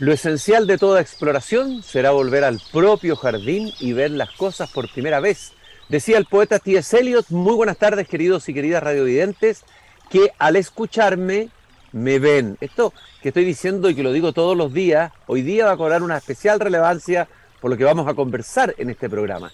Lo 0.00 0.12
esencial 0.12 0.66
de 0.66 0.76
toda 0.76 1.00
exploración 1.00 1.84
será 1.84 2.10
volver 2.10 2.42
al 2.42 2.60
propio 2.72 3.14
jardín 3.14 3.72
y 3.78 3.92
ver 3.92 4.10
las 4.10 4.32
cosas 4.32 4.68
por 4.68 4.90
primera 4.90 5.20
vez. 5.20 5.52
Decía 5.88 6.18
el 6.18 6.24
poeta 6.26 6.58
T.S. 6.58 6.98
Eliot, 6.98 7.26
muy 7.28 7.54
buenas 7.54 7.78
tardes 7.78 8.08
queridos 8.08 8.48
y 8.48 8.54
queridas 8.54 8.82
radiovidentes, 8.82 9.62
que 10.10 10.32
al 10.40 10.56
escucharme 10.56 11.50
me 11.92 12.18
ven. 12.18 12.58
Esto 12.60 12.92
que 13.22 13.28
estoy 13.28 13.44
diciendo 13.44 13.88
y 13.88 13.94
que 13.94 14.02
lo 14.02 14.12
digo 14.12 14.32
todos 14.32 14.56
los 14.56 14.72
días, 14.72 15.12
hoy 15.28 15.42
día 15.42 15.66
va 15.66 15.72
a 15.72 15.76
cobrar 15.76 16.02
una 16.02 16.16
especial 16.16 16.58
relevancia 16.58 17.28
por 17.60 17.70
lo 17.70 17.76
que 17.76 17.84
vamos 17.84 18.08
a 18.08 18.14
conversar 18.14 18.74
en 18.78 18.90
este 18.90 19.08
programa. 19.08 19.52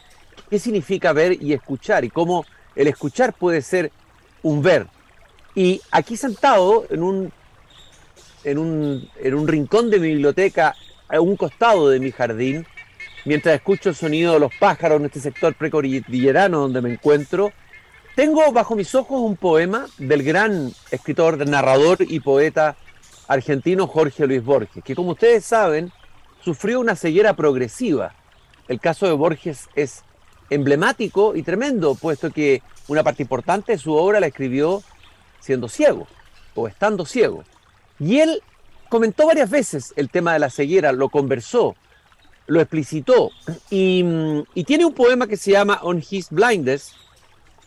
¿Qué 0.49 0.59
significa 0.59 1.13
ver 1.13 1.37
y 1.43 1.53
escuchar? 1.53 2.03
Y 2.07 2.09
cómo 2.09 2.47
el 2.75 2.87
escuchar 2.87 3.35
puede 3.35 3.61
ser 3.61 3.93
un 4.43 4.63
ver. 4.63 4.87
Y 5.55 5.83
aquí 5.91 6.17
sentado 6.17 6.87
en 6.89 7.03
un, 7.03 7.33
en 8.45 8.59
un, 8.59 9.09
en 9.21 9.35
un 9.35 9.49
rincón 9.49 9.91
de 9.91 9.99
mi 9.99 10.09
biblioteca, 10.09 10.75
a 11.09 11.21
un 11.21 11.37
costado 11.37 11.89
de 11.89 12.01
mi 12.01 12.13
jardín, 12.13 12.67
mientras 13.25 13.55
escucho 13.55 13.91
el 13.91 13.95
sonido 13.95 14.35
de 14.35 14.41
los 14.41 14.55
pájaros 14.55 15.01
en 15.01 15.07
este 15.07 15.21
sector 15.21 15.55
precordillerano 15.55 16.61
donde 16.61 16.81
me 16.81 16.93
encuentro, 16.93 17.53
tengo 18.15 18.51
bajo 18.53 18.77
mis 18.77 18.95
ojos 18.95 19.21
un 19.21 19.37
poema 19.37 19.87
del 19.99 20.23
gran 20.23 20.73
escritor, 20.91 21.47
narrador 21.49 21.99
y 22.01 22.21
poeta 22.21 22.77
argentino 23.29 23.87
Jorge 23.87 24.27
Luis 24.27 24.43
Borges, 24.43 24.83
que 24.83 24.95
como 24.95 25.13
ustedes 25.13 25.45
saben, 25.45 25.93
sufrió 26.43 26.81
una 26.81 26.97
ceguera 26.97 27.35
progresiva. 27.35 28.15
El 28.69 28.81
caso 28.81 29.07
de 29.07 29.13
Borges 29.13 29.69
es 29.75 30.03
emblemático 30.51 31.37
y 31.37 31.43
tremendo, 31.43 31.95
puesto 31.95 32.31
que 32.31 32.63
una 32.89 33.05
parte 33.05 33.23
importante 33.23 33.73
de 33.73 33.79
su 33.79 33.95
obra 33.95 34.21
la 34.21 34.27
escribió 34.27 34.83
siendo 35.39 35.69
ciego 35.69 36.07
o 36.55 36.67
estando 36.67 37.07
ciego. 37.07 37.45
Y 38.01 38.19
él 38.19 38.43
comentó 38.89 39.27
varias 39.27 39.51
veces 39.51 39.93
el 39.97 40.11
tema 40.11 40.33
de 40.33 40.41
la 40.41 40.51
ceguera, 40.51 40.91
lo 40.93 41.11
conversó, 41.11 41.77
lo 42.47 42.61
explicitó, 42.61 43.31
y, 43.71 44.05
y 44.55 44.65
tiene 44.65 44.87
un 44.87 44.95
poema 44.95 45.27
que 45.27 45.37
se 45.37 45.53
llama 45.53 45.79
On 45.83 46.03
His 46.09 46.31
Blindness, 46.31 46.95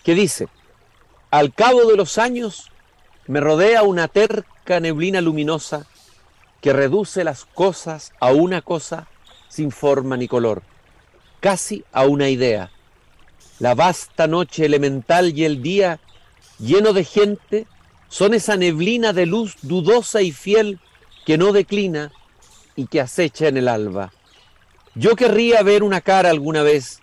que 0.04 0.16
dice, 0.16 0.50
al 1.32 1.54
cabo 1.54 1.86
de 1.86 1.96
los 1.96 2.18
años 2.18 2.72
me 3.28 3.40
rodea 3.40 3.84
una 3.84 4.08
terca 4.08 4.80
neblina 4.80 5.22
luminosa 5.22 5.88
que 6.62 6.74
reduce 6.74 7.24
las 7.24 7.46
cosas 7.46 8.12
a 8.20 8.32
una 8.32 8.62
cosa 8.62 9.08
sin 9.50 9.72
forma 9.72 10.18
ni 10.18 10.28
color, 10.28 10.64
casi 11.40 11.86
a 11.92 12.06
una 12.06 12.30
idea. 12.30 12.72
La 13.60 13.76
vasta 13.76 14.28
noche 14.28 14.66
elemental 14.66 15.38
y 15.38 15.46
el 15.46 15.62
día 15.62 16.00
lleno 16.60 16.92
de 16.92 17.04
gente 17.04 17.68
son 18.14 18.36
esa 18.36 18.58
neblina 18.58 19.12
de 19.12 19.26
luz 19.26 19.56
dudosa 19.64 20.22
y 20.22 20.32
fiel 20.32 20.80
que 21.26 21.36
no 21.36 21.52
declina 21.52 22.12
y 22.76 22.86
que 22.86 23.02
acecha 23.02 23.48
en 23.48 23.58
el 23.58 23.68
alba. 23.68 24.14
Yo 24.94 25.16
querría 25.16 25.64
ver 25.64 25.82
una 25.82 26.00
cara 26.00 26.30
alguna 26.30 26.62
vez 26.62 27.02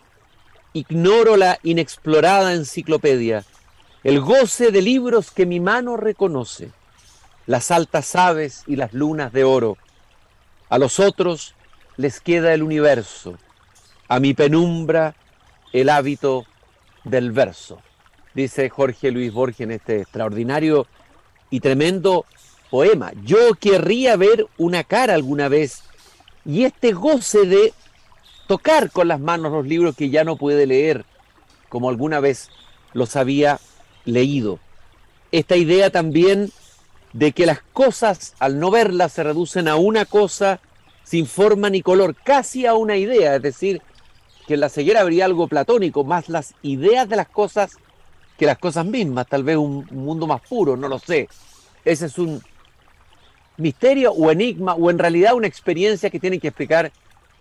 ignoro 0.73 1.37
la 1.37 1.59
inexplorada 1.65 2.55
enciclopedia, 2.55 3.45
el 4.05 4.21
goce 4.21 4.71
de 4.71 4.83
libros 4.83 5.33
que 5.33 5.47
mi 5.47 5.59
mano 5.59 5.97
reconoce, 5.97 6.71
las 7.45 7.73
altas 7.73 8.15
aves 8.15 8.63
y 8.69 8.77
las 8.77 8.93
lunas 8.93 9.33
de 9.33 9.43
oro. 9.43 9.79
A 10.69 10.79
los 10.79 11.01
otros 11.01 11.57
les 11.97 12.21
queda 12.21 12.55
el 12.55 12.63
universo, 12.63 13.37
a 14.07 14.21
mi 14.21 14.33
penumbra 14.33 15.17
el 15.73 15.89
hábito 15.89 16.45
del 17.03 17.33
verso, 17.33 17.83
dice 18.33 18.71
Jorge 18.71 19.11
Luis 19.11 19.33
Borges 19.33 19.63
en 19.63 19.73
este 19.73 20.03
extraordinario 20.03 20.87
y 21.51 21.61
tremendo 21.61 22.25
poema. 22.71 23.13
Yo 23.25 23.55
querría 23.55 24.17
ver 24.17 24.47
una 24.57 24.85
cara 24.85 25.15
alguna 25.15 25.49
vez 25.49 25.83
y 26.45 26.65
este 26.65 26.93
goce 26.93 27.47
de 27.47 27.75
tocar 28.47 28.91
con 28.91 29.09
las 29.09 29.21
manos 29.21 29.53
los 29.53 29.67
libros 29.67 29.97
que 29.97 30.11
ya 30.11 30.25
no 30.25 30.37
puede 30.37 30.67
leer, 30.67 31.05
como 31.69 31.89
alguna 31.89 32.21
vez 32.21 32.49
los 32.93 33.17
había 33.17 33.61
leído. 34.05 34.59
Esta 35.33 35.57
idea 35.57 35.91
también 35.91 36.51
de 37.13 37.33
que 37.33 37.47
las 37.47 37.61
cosas 37.73 38.35
al 38.39 38.59
no 38.59 38.71
verlas 38.71 39.13
se 39.13 39.23
reducen 39.23 39.69
a 39.69 39.77
una 39.77 40.05
cosa 40.05 40.61
sin 41.05 41.27
forma 41.27 41.71
ni 41.71 41.83
color, 41.83 42.15
casi 42.15 42.67
a 42.67 42.75
una 42.75 42.97
idea, 42.97 43.37
es 43.37 43.43
decir, 43.43 43.83
que 44.47 44.55
en 44.55 44.61
la 44.61 44.69
ceguera 44.69 45.01
habría 45.01 45.25
algo 45.25 45.49
platónico, 45.49 46.05
más 46.05 46.29
las 46.29 46.55
ideas 46.63 47.09
de 47.09 47.17
las 47.17 47.29
cosas 47.29 47.77
que 48.41 48.47
las 48.47 48.57
cosas 48.57 48.87
mismas, 48.87 49.27
tal 49.27 49.45
vez 49.45 49.59
un 49.59 49.87
mundo 49.91 50.27
más 50.27 50.41
puro, 50.41 50.75
no 50.75 50.89
lo 50.89 50.99
sé. 50.99 51.29
Ese 51.85 52.07
es 52.07 52.17
un 52.17 52.43
misterio 53.59 54.13
o 54.13 54.31
enigma 54.31 54.73
o 54.73 54.89
en 54.89 54.99
realidad 54.99 55.35
una 55.35 55.47
experiencia 55.47 56.09
que 56.09 56.19
tienen 56.19 56.41
que 56.41 56.49
explicar 56.49 56.91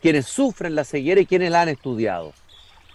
quienes 0.02 0.26
sufren 0.26 0.76
la 0.76 0.84
ceguera 0.84 1.22
y 1.22 1.26
quienes 1.26 1.52
la 1.52 1.62
han 1.62 1.70
estudiado. 1.70 2.34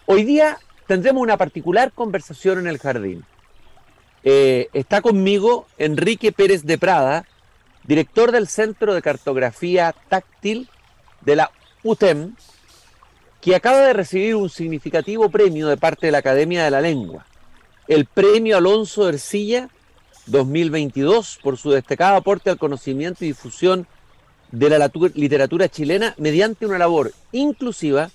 Hoy 0.05 0.25
día 0.25 0.59
tendremos 0.87 1.23
una 1.23 1.39
particular 1.39 1.93
conversación 1.93 2.59
en 2.59 2.67
el 2.67 2.77
jardín. 2.77 3.25
Eh, 4.23 4.69
está 4.75 5.01
conmigo 5.01 5.67
Enrique 5.79 6.31
Pérez 6.31 6.65
de 6.65 6.77
Prada, 6.77 7.25
director 7.85 8.33
del 8.33 8.49
Centro 8.49 8.93
de 8.93 9.01
Cartografía 9.01 9.95
Táctil 10.11 10.69
de 11.23 11.37
la 11.37 11.51
UTEM, 11.83 12.35
que 13.41 13.57
acaba 13.57 13.79
de 13.79 13.95
recibir 13.95 14.35
un 14.35 14.51
significativo 14.51 15.31
premio 15.31 15.69
de 15.69 15.79
parte 15.79 16.09
de 16.09 16.13
la 16.13 16.19
Academia 16.19 16.65
de 16.65 16.71
la 16.71 16.83
Lengua, 16.83 17.25
el 17.89 18.07
Premio 18.07 18.57
Alonso 18.57 19.09
Ercilla 19.09 19.69
2022 20.27 21.39
por 21.43 21.59
su 21.59 21.71
destacado 21.71 22.17
aporte 22.17 22.51
al 22.51 22.59
conocimiento 22.59 23.25
y 23.25 23.29
difusión 23.29 23.87
de 24.51 24.71
la 24.71 24.91
literatura 25.15 25.69
chilena 25.69 26.15
mediante 26.17 26.67
una 26.67 26.79
labor 26.79 27.13
inclusiva 27.33 28.11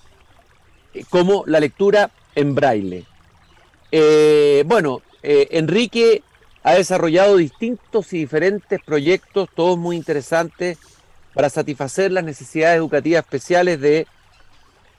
eh, 0.93 1.03
como 1.09 1.43
la 1.45 1.59
lectura 1.59 2.11
en 2.35 2.55
braille. 2.55 3.05
Eh, 3.91 4.63
bueno, 4.65 5.01
eh, 5.21 5.47
Enrique 5.51 6.23
ha 6.63 6.73
desarrollado 6.73 7.37
distintos 7.37 8.13
y 8.13 8.19
diferentes 8.19 8.81
proyectos, 8.81 9.49
todos 9.53 9.77
muy 9.77 9.95
interesantes, 9.95 10.77
para 11.33 11.49
satisfacer 11.49 12.11
las 12.11 12.23
necesidades 12.23 12.77
educativas 12.77 13.23
especiales 13.23 13.79
de, 13.79 14.07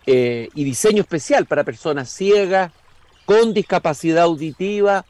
y 0.07 0.65
diseño 0.65 1.03
especial 1.03 1.47
para 1.47 1.65
personas 1.65 2.09
ciegas, 2.09 2.73
con 3.31 3.55
discapacidad 3.55 4.25
auditiva 4.25 5.05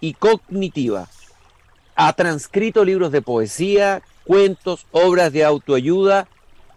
y 0.00 0.14
cognitiva. 0.14 1.08
Ha 1.94 2.10
transcrito 2.14 2.86
libros 2.86 3.12
de 3.12 3.20
poesía, 3.20 4.00
cuentos, 4.24 4.86
obras 4.92 5.30
de 5.30 5.44
autoayuda. 5.44 6.26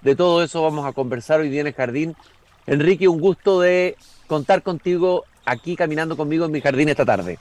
De 0.02 0.18
todo 0.18 0.44
eso 0.44 0.62
vamos 0.62 0.86
a 0.86 0.92
conversar 0.92 1.40
hoy 1.40 1.48
día 1.48 1.62
en 1.62 1.68
el 1.68 1.74
jardín. 1.74 2.18
Enrique, 2.68 3.08
un 3.08 3.22
gusto 3.22 3.62
de 3.62 3.96
contar 4.28 4.62
contigo 4.62 5.24
aquí 5.46 5.78
caminando 5.78 6.18
conmigo 6.18 6.44
en 6.44 6.52
mi 6.52 6.60
jardín 6.60 6.90
esta 6.90 7.06
tarde. 7.06 7.40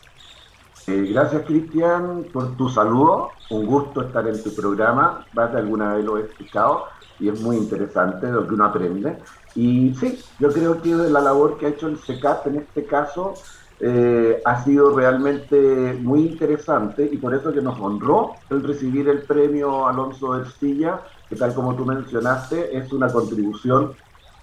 Eh, 0.86 1.08
gracias 1.12 1.42
Cristian 1.44 2.26
por 2.32 2.56
tu 2.56 2.69
saludo, 2.69 3.32
un 3.50 3.66
gusto 3.66 4.02
estar 4.02 4.25
en 4.28 4.40
tu 4.40 4.54
programa, 4.54 5.26
más 5.32 5.50
de 5.50 5.58
alguna 5.58 5.94
vez 5.94 6.04
lo 6.04 6.16
he 6.16 6.22
escuchado 6.22 6.84
y 7.19 7.28
es 7.28 7.40
muy 7.40 7.56
interesante 7.56 8.28
lo 8.28 8.46
que 8.46 8.54
uno 8.54 8.66
aprende. 8.66 9.19
Y 9.58 9.92
sí, 9.98 10.16
yo 10.38 10.52
creo 10.52 10.80
que 10.80 10.91
la 10.91 11.20
labor 11.20 11.58
que 11.58 11.66
ha 11.66 11.70
hecho 11.70 11.88
el 11.88 11.98
SECAP 11.98 12.46
en 12.46 12.58
este 12.58 12.84
caso 12.84 13.34
eh, 13.80 14.41
ha 14.44 14.62
sido 14.62 14.96
realmente 14.96 15.98
muy 16.00 16.26
interesante 16.26 17.08
y 17.10 17.16
por 17.16 17.34
eso 17.34 17.52
que 17.52 17.60
nos 17.60 17.76
honró 17.80 18.34
el 18.50 18.62
recibir 18.62 19.08
el 19.08 19.22
premio 19.22 19.88
Alonso 19.88 20.38
Ercilla, 20.38 21.00
que 21.28 21.34
tal 21.34 21.54
como 21.54 21.74
tú 21.74 21.84
mencionaste, 21.84 22.78
es 22.78 22.92
una 22.92 23.08
contribución 23.08 23.94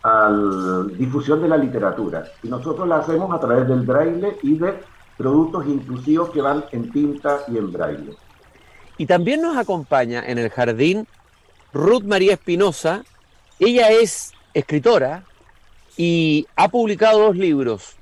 a 0.03 0.29
la 0.29 0.83
difusión 0.97 1.41
de 1.41 1.47
la 1.47 1.55
literatura. 1.55 2.25
Y 2.43 2.49
nosotros 2.49 2.85
la 2.85 2.97
hacemos 2.97 3.33
a 3.33 3.39
través 3.39 3.69
del 3.69 3.83
braille 3.83 4.37
y 4.43 4.57
de 4.57 4.73
productos 5.15 5.65
inclusivos 5.65 6.29
que 6.31 6.41
van 6.41 6.65
en 6.73 6.91
tinta 6.91 7.39
y 7.47 7.57
en 7.57 7.71
braille. 7.71 8.17
Y 8.97 9.05
también 9.05 9.41
nos 9.41 9.55
acompaña 9.55 10.25
en 10.27 10.39
el 10.39 10.49
jardín 10.49 11.07
Ruth 11.71 12.03
María 12.03 12.33
Espinosa. 12.33 13.05
Ella 13.59 13.91
es 13.91 14.34
escritora 14.55 15.25
y 15.97 16.47
ha 16.55 16.69
publicado 16.69 17.19
dos 17.19 17.35
libros, 17.35 17.95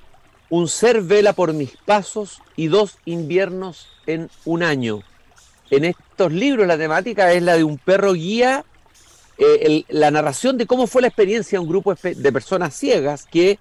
un 0.50 0.70
ser 0.70 1.02
vela 1.02 1.34
por 1.34 1.52
mis 1.52 1.76
pasos 1.78 2.42
y 2.56 2.68
dos 2.68 2.98
inviernos 3.06 3.88
en 4.06 4.30
un 4.46 4.64
año. 4.64 5.02
En 5.70 5.84
estos 5.84 6.32
libros 6.32 6.68
la 6.68 6.78
temática 6.78 7.34
es 7.34 7.44
la 7.44 7.58
de 7.58 7.64
un 7.64 7.78
perro 7.78 8.14
guía, 8.14 8.64
eh, 9.38 9.84
la 9.90 10.12
narración 10.12 10.58
de 10.58 10.68
cómo 10.68 10.86
fue 10.86 11.02
la 11.02 11.08
experiencia 11.08 11.58
de 11.58 11.64
un 11.64 11.70
grupo 11.70 11.96
de 11.96 12.32
personas 12.32 12.76
ciegas 12.76 13.26
que 13.26 13.58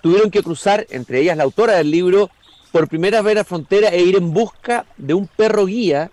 tuvieron 0.00 0.30
que 0.30 0.42
cruzar, 0.42 0.86
entre 0.90 1.20
ellas 1.20 1.36
la 1.36 1.42
autora 1.42 1.74
del 1.74 1.90
libro, 1.90 2.30
por 2.70 2.88
primera 2.88 3.20
vez 3.22 3.34
la 3.34 3.44
frontera 3.44 3.88
e 3.88 4.00
ir 4.02 4.16
en 4.16 4.32
busca 4.32 4.86
de 4.96 5.14
un 5.14 5.26
perro 5.26 5.66
guía 5.66 6.12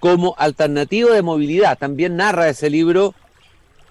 como 0.00 0.34
alternativa 0.36 1.14
de 1.14 1.22
movilidad. 1.22 1.78
También 1.78 2.16
narra 2.16 2.48
ese 2.48 2.68
libro 2.68 3.14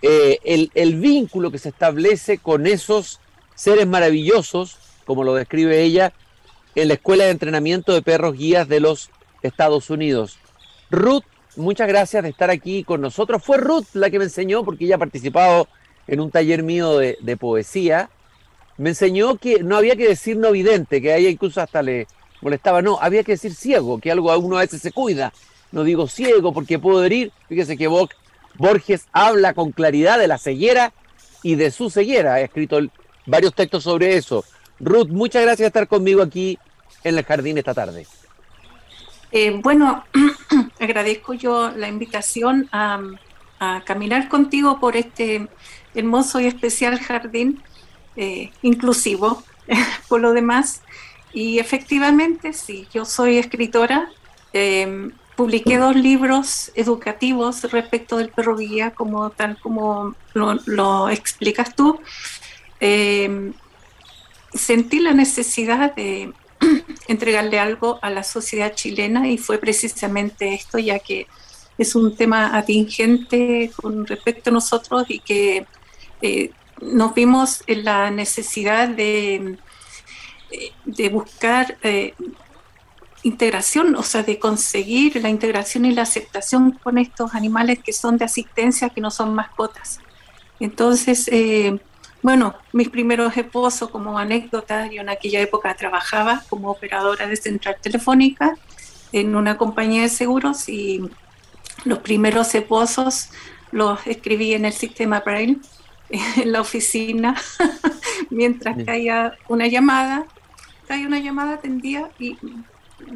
eh, 0.01 0.69
el, 0.74 0.95
vínculo 0.95 1.51
que 1.51 1.57
se 1.57 1.69
establece 1.69 2.38
con 2.38 2.65
esos 2.68 3.19
seres 3.56 3.88
maravillosos 3.88 4.77
como 5.06 5.24
lo 5.24 5.36
describe 5.36 5.81
ella, 5.81 6.13
en 6.75 6.88
la 6.88 6.94
Escuela 6.94 7.25
de 7.25 7.31
Entrenamiento 7.31 7.94
de 7.94 8.01
Perros 8.01 8.38
Guías 8.38 8.68
de 8.68 8.80
los 8.80 9.09
Estados 9.42 9.89
Unidos. 9.89 10.38
Ruth, 10.89 11.24
muchas 11.57 11.88
gracias 11.88 12.24
de 12.24 12.30
estar 12.30 12.50
aquí 12.50 12.83
con 12.83 13.01
nosotros. 13.01 13.44
Fue 13.44 13.57
Ruth 13.57 13.88
la 13.94 14.09
que 14.09 14.19
me 14.19 14.25
enseñó, 14.25 14.63
porque 14.63 14.86
ella 14.86 14.95
ha 14.95 15.00
participado 15.00 15.68
en 16.07 16.21
un 16.21 16.31
taller 16.31 16.63
mío 16.63 16.98
de, 16.98 17.38
poesía. 17.38 18.09
Me 18.77 18.89
enseñó 18.89 19.38
que 19.38 19.63
no 19.63 19.75
había 19.75 19.95
que 19.95 20.07
decir 20.07 20.38
no 20.38 20.51
vidente, 20.51 21.01
que 21.01 21.12
a 21.12 21.18
ella 21.18 21.30
incluso 21.30 21.62
hasta 21.62 21.81
le 21.81 22.07
molestaba. 22.42 22.81
No, 22.81 23.00
había 23.01 23.24
que 23.24 23.33
decir 23.33 23.53
ciego, 23.53 24.00
que 24.00 24.12
algo 24.12 24.31
a 24.31 24.38
uno 24.38 24.57
a 24.57 24.62
veces 24.62 24.81
se 24.81 24.92
cuida. 24.92 25.33
No 25.71 25.83
digo 25.83 26.07
ciego 26.07 26.53
porque 26.53 26.80
puedo 26.80 27.03
herir. 27.03 27.31
Fíjese 27.50 27.77
que 27.77 27.88
Borges 28.56 29.07
habla 29.12 29.53
con 29.53 29.71
claridad 29.71 30.19
de 30.19 30.27
la 30.27 30.38
ceguera 30.38 30.94
y 31.44 31.56
de 31.56 31.71
su 31.71 31.89
ceguera. 31.89 32.36
Ha 32.36 32.42
escrito 32.42 32.80
varios 33.25 33.53
textos 33.53 33.83
sobre 33.83 34.15
eso. 34.15 34.44
Ruth, 34.80 35.09
muchas 35.09 35.44
gracias 35.44 35.71
por 35.71 35.81
estar 35.81 35.88
conmigo 35.88 36.21
aquí 36.21 36.57
en 37.03 37.18
el 37.18 37.24
jardín 37.24 37.57
esta 37.57 37.74
tarde. 37.74 38.06
Eh, 39.31 39.59
bueno, 39.62 40.03
agradezco 40.80 41.33
yo 41.33 41.71
la 41.71 41.88
invitación 41.88 42.68
a, 42.71 43.01
caminar 43.86 44.27
contigo 44.27 44.80
por 44.80 44.98
este 44.98 45.48
hermoso 45.94 46.39
y 46.39 46.48
especial 46.48 47.00
jardín 47.00 47.62
eh, 48.15 48.50
inclusivo, 48.63 49.44
por 50.09 50.19
lo 50.19 50.33
demás. 50.33 50.81
Y 51.31 51.59
efectivamente, 51.59 52.53
sí, 52.53 52.88
yo 52.92 53.06
soy 53.06 53.38
escritora. 53.38 54.09
Eh, 54.53 55.12
publiqué 55.36 55.78
dos 55.78 55.95
libros 55.95 56.72
educativos 56.75 57.63
respecto 57.72 58.18
del 58.18 58.30
perro 58.30 58.56
guía, 58.56 58.92
como 58.92 59.30
tal 59.31 59.57
como 59.60 60.16
lo, 60.33 61.10
explicas 61.10 61.75
tú. 61.75 62.00
sentí 64.54 65.00
la 65.00 65.13
necesidad 65.13 65.95
de 65.95 66.33
entregarle 67.07 67.60
algo 67.60 68.00
a 68.01 68.10
la 68.10 68.24
sociedad 68.24 68.74
chilena 68.74 69.28
y 69.28 69.38
fue 69.38 69.57
precisamente 69.57 70.54
esto, 70.54 70.78
ya 70.78 71.00
que 71.00 71.28
es 71.77 71.95
un 71.95 72.16
tema 72.16 72.57
atingente 72.57 73.72
con 73.75 74.06
respecto 74.06 74.50
a 74.50 74.54
nosotros 74.54 75.06
y 75.07 75.19
que 75.19 75.66
eh, 76.22 76.51
nos 76.81 77.13
vimos 77.13 77.63
en 77.68 77.86
la 77.86 78.12
necesidad 78.12 78.88
de, 78.88 79.57
eh, 80.51 80.72
de 80.86 81.10
buscar 81.10 81.77
eh, 81.84 82.13
integración, 83.24 83.96
o 83.96 84.04
sea, 84.04 84.24
de 84.24 84.40
conseguir 84.40 85.22
la 85.22 85.30
integración 85.30 85.86
y 85.86 85.94
la 85.94 86.04
aceptación 86.04 86.72
con 86.72 86.98
estos 86.98 87.36
animales 87.36 87.80
que 87.80 87.94
son 87.94 88.18
de 88.18 88.26
asistencia, 88.26 88.90
que 88.90 89.02
no 89.02 89.12
son 89.12 89.34
mascotas. 89.34 90.00
Entonces, 90.60 91.30
bueno, 92.24 92.54
mis 92.72 92.90
primeros 92.90 93.36
esposos, 93.36 93.90
como 93.90 94.18
anécdota, 94.18 94.88
yo 94.88 95.02
en 95.02 95.10
aquella 95.10 95.42
época 95.42 95.74
trabajaba 95.76 96.44
como 96.50 96.70
operadora 96.70 97.28
de 97.28 97.36
central 97.36 97.78
telefónica 97.82 98.56
en 99.12 99.36
una 99.36 99.58
compañía 99.58 100.04
de 100.04 100.10
seguros 100.10 100.70
y 100.70 101.02
los 101.84 102.00
primeros 102.00 102.54
esposos 102.54 103.30
los 103.72 104.06
escribí 104.06 104.54
en 104.54 104.66
el 104.66 104.74
sistema 104.74 105.22
Braille, 105.22 105.58
en 106.10 106.52
la 106.52 106.62
oficina, 106.62 107.36
mientras 108.30 108.84
caía 108.86 109.34
una 109.48 109.66
llamada, 109.66 110.26
caía 110.88 111.08
una 111.08 111.20
llamada, 111.20 111.54
atendía 111.54 112.10
y 112.20 112.38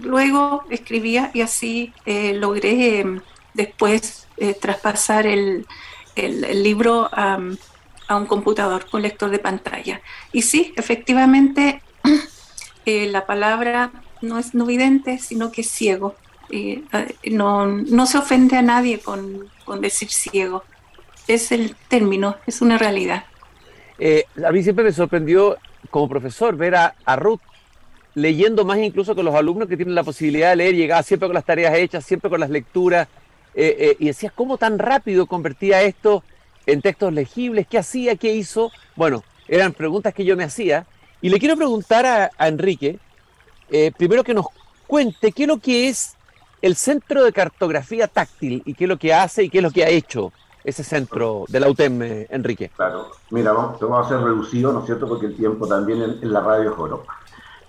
luego 0.02 0.64
escribía 0.70 1.32
y 1.34 1.42
así 1.42 1.94
eh, 2.06 2.34
logré 2.34 3.00
em, 3.00 3.22
después 3.54 4.28
eh, 4.38 4.54
traspasar 4.54 5.28
el, 5.28 5.66
libro 6.16 7.10
a 7.12 7.40
a 8.08 8.16
un 8.16 8.26
computador 8.26 8.86
con 8.90 9.02
lector 9.02 9.30
de 9.30 9.40
pantalla. 9.40 10.02
Y 10.32 10.44
sí, 10.44 10.74
efectivamente, 10.78 11.82
eh, 12.86 13.08
la 13.08 13.26
palabra 13.26 13.92
no 14.22 14.38
es 14.38 14.54
no 14.54 14.66
vidente, 14.66 15.18
sino 15.18 15.52
que 15.52 15.62
es 15.62 15.70
ciego. 15.70 16.16
No, 17.32 17.66
no, 17.66 18.06
se 18.06 18.20
ofende 18.20 18.56
a 18.56 18.62
nadie 18.62 19.00
con, 19.00 19.50
decir 19.82 20.10
ciego. 20.10 20.64
Es 21.28 21.52
el 21.52 21.76
término, 21.88 22.38
es 22.46 22.62
una 22.62 22.78
realidad. 22.78 23.26
A 24.46 24.52
mí 24.52 24.62
siempre 24.62 24.86
me 24.86 24.94
sorprendió 24.94 25.58
como 25.90 26.08
profesor 26.08 26.56
ver 26.56 26.76
a, 26.76 27.16
Ruth 27.16 27.42
leyendo 28.16 28.66
más 28.66 28.80
incluso 28.80 29.14
que 29.14 29.24
los 29.24 29.36
alumnos 29.36 29.68
que 29.68 29.78
tienen 29.78 29.94
la 29.94 30.04
posibilidad 30.04 30.50
de 30.50 30.56
leer, 30.56 30.76
llegaba 30.76 31.04
siempre 31.04 31.28
con 31.28 31.36
las 31.36 31.46
tareas 31.46 31.76
hechas, 31.76 32.04
siempre 32.04 32.30
con 32.30 32.40
las 32.40 32.50
lecturas, 32.50 33.08
y 33.58 34.08
decías, 34.08 34.34
¿cómo 34.34 34.58
tan 34.58 34.78
rápido 34.78 35.28
convertía 35.28 35.82
esto 35.82 36.24
en 36.66 36.82
textos 36.82 37.14
legibles, 37.14 37.68
qué 37.68 37.78
hacía, 37.78 38.16
qué 38.16 38.34
hizo. 38.34 38.72
Bueno, 38.96 39.24
eran 39.48 39.74
preguntas 39.74 40.14
que 40.14 40.26
yo 40.26 40.36
me 40.36 40.44
hacía. 40.44 40.86
Y 41.22 41.30
le 41.30 41.40
quiero 41.40 41.56
preguntar 41.56 42.06
a, 42.06 42.48
Enrique, 42.48 43.00
eh, 43.70 43.92
primero 43.98 44.24
que 44.24 44.34
nos 44.34 44.48
cuente 44.88 45.32
qué 45.32 45.44
es 45.44 45.48
lo 45.48 45.58
que 45.58 45.90
es 45.90 46.16
el 46.62 46.76
Centro 46.76 47.24
de 47.24 47.32
Cartografía 47.32 48.08
Táctil 48.08 48.62
y 48.66 48.74
qué 48.74 48.86
es 48.86 48.90
lo 48.90 48.98
que 48.98 49.14
hace 49.14 49.44
y 49.44 49.50
qué 49.50 49.60
es 49.60 49.64
lo 49.64 49.72
que 49.72 49.84
ha 49.84 49.90
hecho 49.90 50.32
ese 50.64 50.84
centro 50.84 51.46
de 51.48 51.60
la 51.60 51.70
UTEM, 51.70 52.02
eh, 52.02 52.28
Enrique. 52.32 52.72
Claro, 52.76 53.12
mira, 53.30 53.52
vamos, 53.52 53.80
vamos 53.80 54.06
a 54.06 54.10
ser 54.10 54.20
reducido, 54.20 54.74
¿no 54.74 54.80
es 54.80 54.88
cierto? 54.88 55.08
Porque 55.08 55.28
el 55.28 55.36
tiempo 55.36 55.68
también 55.68 56.02
en, 56.02 56.34
la 56.34 56.42
radio 56.42 56.72
es 56.72 56.80
oro. 56.80 57.06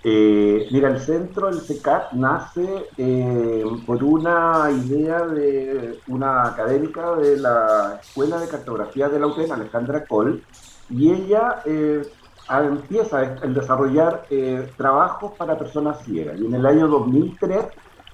Eh, 0.08 0.68
mira, 0.70 0.88
el 0.90 1.00
centro, 1.00 1.48
el 1.48 1.60
CECAT, 1.62 2.12
nace 2.12 2.86
eh, 2.96 3.64
por 3.84 4.04
una 4.04 4.70
idea 4.70 5.26
de 5.26 5.98
una 6.06 6.46
académica 6.46 7.16
de 7.16 7.36
la 7.38 7.98
Escuela 8.00 8.38
de 8.38 8.46
Cartografía 8.46 9.08
de 9.08 9.18
la 9.18 9.26
UTEN, 9.26 9.50
Alejandra 9.50 10.04
Cole, 10.04 10.44
y 10.88 11.10
ella 11.10 11.60
eh, 11.64 12.02
empieza 12.48 13.18
a 13.18 13.24
desarrollar 13.48 14.28
trabajos 14.76 15.32
para 15.36 15.58
personas 15.58 16.04
ciegas. 16.04 16.38
Y 16.38 16.46
en 16.46 16.54
el 16.54 16.66
año 16.66 16.86
2003, 16.86 17.64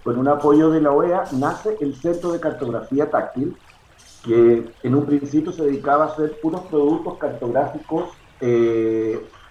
con 0.02 0.18
un 0.18 0.28
apoyo 0.28 0.70
de 0.70 0.80
la 0.80 0.92
OEA, 0.92 1.24
nace 1.32 1.76
el 1.82 1.94
Centro 1.94 2.32
de 2.32 2.40
Cartografía 2.40 3.10
Táctil, 3.10 3.54
que 4.24 4.64
en 4.82 4.94
un 4.94 5.04
principio 5.04 5.52
se 5.52 5.64
dedicaba 5.64 6.04
a 6.04 6.08
hacer 6.08 6.40
puros 6.40 6.62
productos 6.70 7.18
cartográficos 7.18 8.08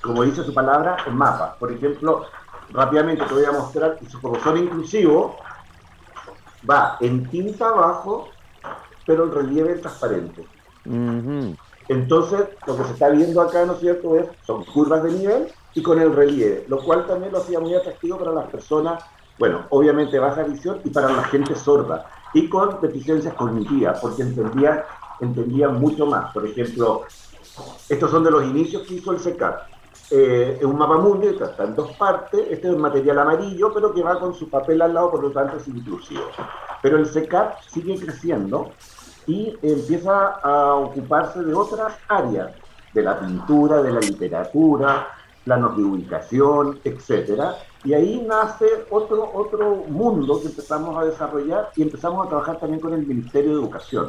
como 0.02 0.24
dice 0.24 0.44
su 0.44 0.54
palabra, 0.54 0.98
en 1.06 1.16
mapa. 1.16 1.56
Por 1.60 1.72
ejemplo, 1.72 2.26
rápidamente 2.72 3.26
te 3.26 3.34
voy 3.34 3.46
a 3.46 3.52
mostrar 3.52 3.98
que 3.98 4.10
su 4.10 4.20
profesor 4.20 4.58
inclusivo 4.58 5.36
va 6.70 6.98
en 7.00 7.30
tinta 7.30 7.70
abajo, 7.70 8.30
pero 9.06 9.26
el 9.26 9.32
relieve 9.32 9.74
es 9.74 9.82
transparente. 9.82 10.46
Entonces, 11.88 12.42
lo 12.66 12.78
que 12.78 12.84
se 12.86 12.94
está 12.94 13.10
viendo 13.10 13.42
acá, 13.42 13.66
¿no 13.66 13.74
es 13.74 13.80
cierto?, 13.80 14.18
es, 14.18 14.28
son 14.46 14.64
curvas 14.66 15.04
de 15.04 15.12
nivel 15.12 15.48
y 15.74 15.82
con 15.82 16.00
el 16.00 16.14
relieve, 16.16 16.66
lo 16.68 16.80
cual 16.84 17.06
también 17.06 17.32
lo 17.32 17.40
hacía 17.40 17.60
muy 17.60 17.74
atractivo 17.76 18.18
para 18.18 18.32
las 18.32 18.50
personas, 18.50 19.04
bueno, 19.38 19.66
obviamente 19.70 20.20
baja 20.20 20.44
visión 20.44 20.82
y 20.84 20.90
para 20.90 21.12
la 21.12 21.24
gente 21.24 21.56
sorda 21.56 22.06
y 22.34 22.48
con 22.48 22.80
deficiencias 22.82 23.34
cognitivas, 23.34 24.00
porque 24.00 24.22
entendía, 24.22 24.86
entendía 25.20 25.70
mucho 25.70 26.06
más. 26.06 26.32
Por 26.32 26.46
ejemplo, 26.46 27.04
estos 27.90 28.12
son 28.12 28.24
de 28.24 28.32
los 28.32 28.44
inicios 28.44 28.84
que 28.84 28.96
hizo 28.96 29.12
el 29.12 29.20
SECAT 29.20 29.71
eh, 30.12 30.58
es 30.60 30.66
un 30.66 30.78
mapa 30.78 30.98
mundi, 30.98 31.28
está 31.28 31.64
en 31.64 31.76
dos 31.76 31.92
partes, 31.94 32.42
este 32.50 32.68
es 32.68 32.74
un 32.74 32.82
material 32.82 33.20
amarillo, 33.20 33.74
pero 33.74 33.94
que 33.94 34.04
va 34.04 34.20
con 34.20 34.34
su 34.34 34.50
papel 34.50 34.82
al 34.82 34.94
lado, 34.94 35.12
por 35.12 35.24
lo 35.24 35.32
tanto 35.32 35.58
es 35.58 35.68
inclusivo. 35.68 36.24
Pero 36.82 36.98
el 36.98 37.06
SECAP 37.06 37.62
sigue 37.62 37.98
creciendo 37.98 38.72
y 39.26 39.58
empieza 39.62 40.40
a 40.44 40.76
ocuparse 40.76 41.44
de 41.44 41.54
otras 41.54 41.94
áreas, 42.10 42.52
de 42.94 43.04
la 43.04 43.20
pintura, 43.20 43.82
de 43.82 43.92
la 43.94 44.00
literatura, 44.02 45.08
planos 45.46 45.78
de 45.78 45.84
ubicación, 45.84 46.80
etcétera, 46.84 47.56
y 47.84 47.94
ahí 47.94 48.24
nace 48.28 48.68
otro, 48.90 49.32
otro 49.34 49.84
mundo 49.88 50.40
que 50.42 50.48
empezamos 50.48 50.98
a 50.98 51.06
desarrollar 51.06 51.70
y 51.76 51.84
empezamos 51.84 52.26
a 52.26 52.30
trabajar 52.30 52.60
también 52.60 52.80
con 52.80 52.94
el 52.94 53.06
Ministerio 53.08 53.52
de 53.52 53.62
Educación. 53.62 54.08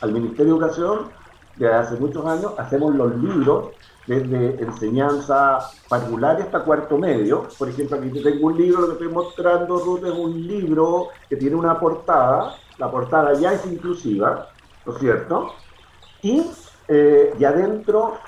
Al 0.00 0.12
Ministerio 0.12 0.54
de 0.54 0.58
Educación, 0.58 0.98
desde 1.56 1.74
hace 1.74 1.96
muchos 1.96 2.24
años, 2.26 2.52
hacemos 2.58 2.94
los 2.94 3.14
libros 3.16 3.70
desde 4.06 4.62
enseñanza 4.62 5.58
particular 5.88 6.40
hasta 6.40 6.60
cuarto 6.60 6.96
medio. 6.98 7.48
Por 7.58 7.68
ejemplo, 7.68 7.98
aquí 7.98 8.22
tengo 8.22 8.46
un 8.46 8.56
libro, 8.56 8.82
lo 8.82 8.86
que 8.88 8.92
estoy 8.92 9.08
mostrando, 9.08 9.78
Ruth, 9.78 10.04
es 10.04 10.12
un 10.12 10.46
libro 10.46 11.08
que 11.28 11.36
tiene 11.36 11.56
una 11.56 11.78
portada, 11.78 12.54
la 12.78 12.90
portada 12.90 13.34
ya 13.34 13.52
es 13.52 13.66
inclusiva, 13.66 14.48
¿no 14.84 14.92
es 14.92 14.98
cierto? 14.98 15.52
Y, 16.22 16.50
eh, 16.88 17.34
y 17.38 17.44
adentro 17.44 18.18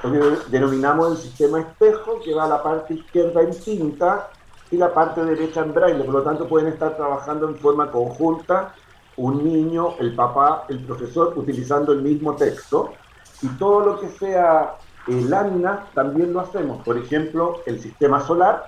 que 0.00 0.08
denominamos 0.48 1.12
el 1.12 1.16
sistema 1.18 1.60
espejo, 1.60 2.20
que 2.24 2.34
va 2.34 2.44
a 2.44 2.48
la 2.48 2.62
parte 2.62 2.94
izquierda 2.94 3.42
en 3.42 3.50
tinta 3.52 4.30
y 4.70 4.76
la 4.76 4.92
parte 4.92 5.24
derecha 5.24 5.60
en 5.60 5.72
braille, 5.72 6.02
por 6.02 6.14
lo 6.14 6.22
tanto 6.22 6.48
pueden 6.48 6.72
estar 6.72 6.96
trabajando 6.96 7.48
en 7.48 7.56
forma 7.56 7.90
conjunta 7.92 8.74
un 9.16 9.44
niño, 9.44 9.94
el 9.98 10.14
papá, 10.14 10.64
el 10.68 10.80
profesor, 10.80 11.34
utilizando 11.36 11.92
el 11.92 12.02
mismo 12.02 12.34
texto, 12.36 12.92
y 13.42 13.48
todo 13.58 13.80
lo 13.80 14.00
que 14.00 14.08
sea 14.08 14.76
en 15.08 15.30
láminas 15.30 15.92
también 15.94 16.32
lo 16.32 16.40
hacemos, 16.40 16.82
por 16.84 16.96
ejemplo, 16.96 17.60
el 17.66 17.80
sistema 17.80 18.20
solar, 18.20 18.64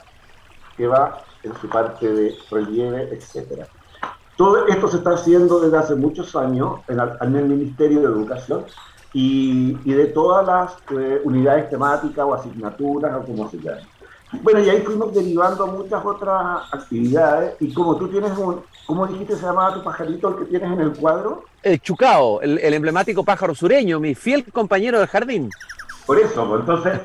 que 0.76 0.86
va 0.86 1.22
en 1.42 1.54
su 1.60 1.68
parte 1.68 2.12
de 2.12 2.34
relieve, 2.50 3.08
etcétera. 3.12 3.68
Todo 4.36 4.66
esto 4.66 4.88
se 4.88 4.96
está 4.96 5.10
haciendo 5.10 5.60
desde 5.60 5.76
hace 5.76 5.94
muchos 5.94 6.34
años 6.34 6.80
en, 6.88 7.36
el 7.36 7.44
Ministerio 7.44 8.00
de 8.00 8.06
Educación 8.06 8.64
y, 9.12 9.74
de 9.84 10.06
todas 10.06 10.44
las 10.44 10.76
eh, 10.98 11.20
unidades 11.22 11.70
temáticas 11.70 12.24
o 12.26 12.34
asignaturas 12.34 13.14
o 13.16 13.24
como 13.24 13.48
se 13.48 13.58
llame. 13.58 13.82
Bueno, 14.42 14.60
y 14.60 14.70
ahí 14.70 14.80
fuimos 14.80 15.14
derivando 15.14 15.66
muchas 15.66 16.04
otras 16.04 16.62
actividades. 16.72 17.54
Y 17.60 17.72
como 17.72 17.96
tú 17.96 18.08
tienes 18.08 18.36
un, 18.36 18.62
¿cómo 18.86 19.06
dijiste 19.06 19.36
se 19.36 19.42
llamaba 19.42 19.74
tu 19.74 19.84
pajarito 19.84 20.28
el 20.28 20.36
que 20.36 20.44
tienes 20.46 20.72
en 20.72 20.80
el 20.80 20.92
cuadro? 20.92 21.44
El 21.62 21.80
Chucao, 21.80 22.40
el, 22.40 22.58
emblemático 22.74 23.24
pájaro 23.24 23.54
sureño, 23.54 24.00
mi 24.00 24.14
fiel 24.14 24.44
compañero 24.52 25.00
de 25.00 25.06
jardín. 25.06 25.50
Por 26.06 26.18
eso, 26.18 26.46
pues, 26.46 26.60
entonces, 26.60 27.00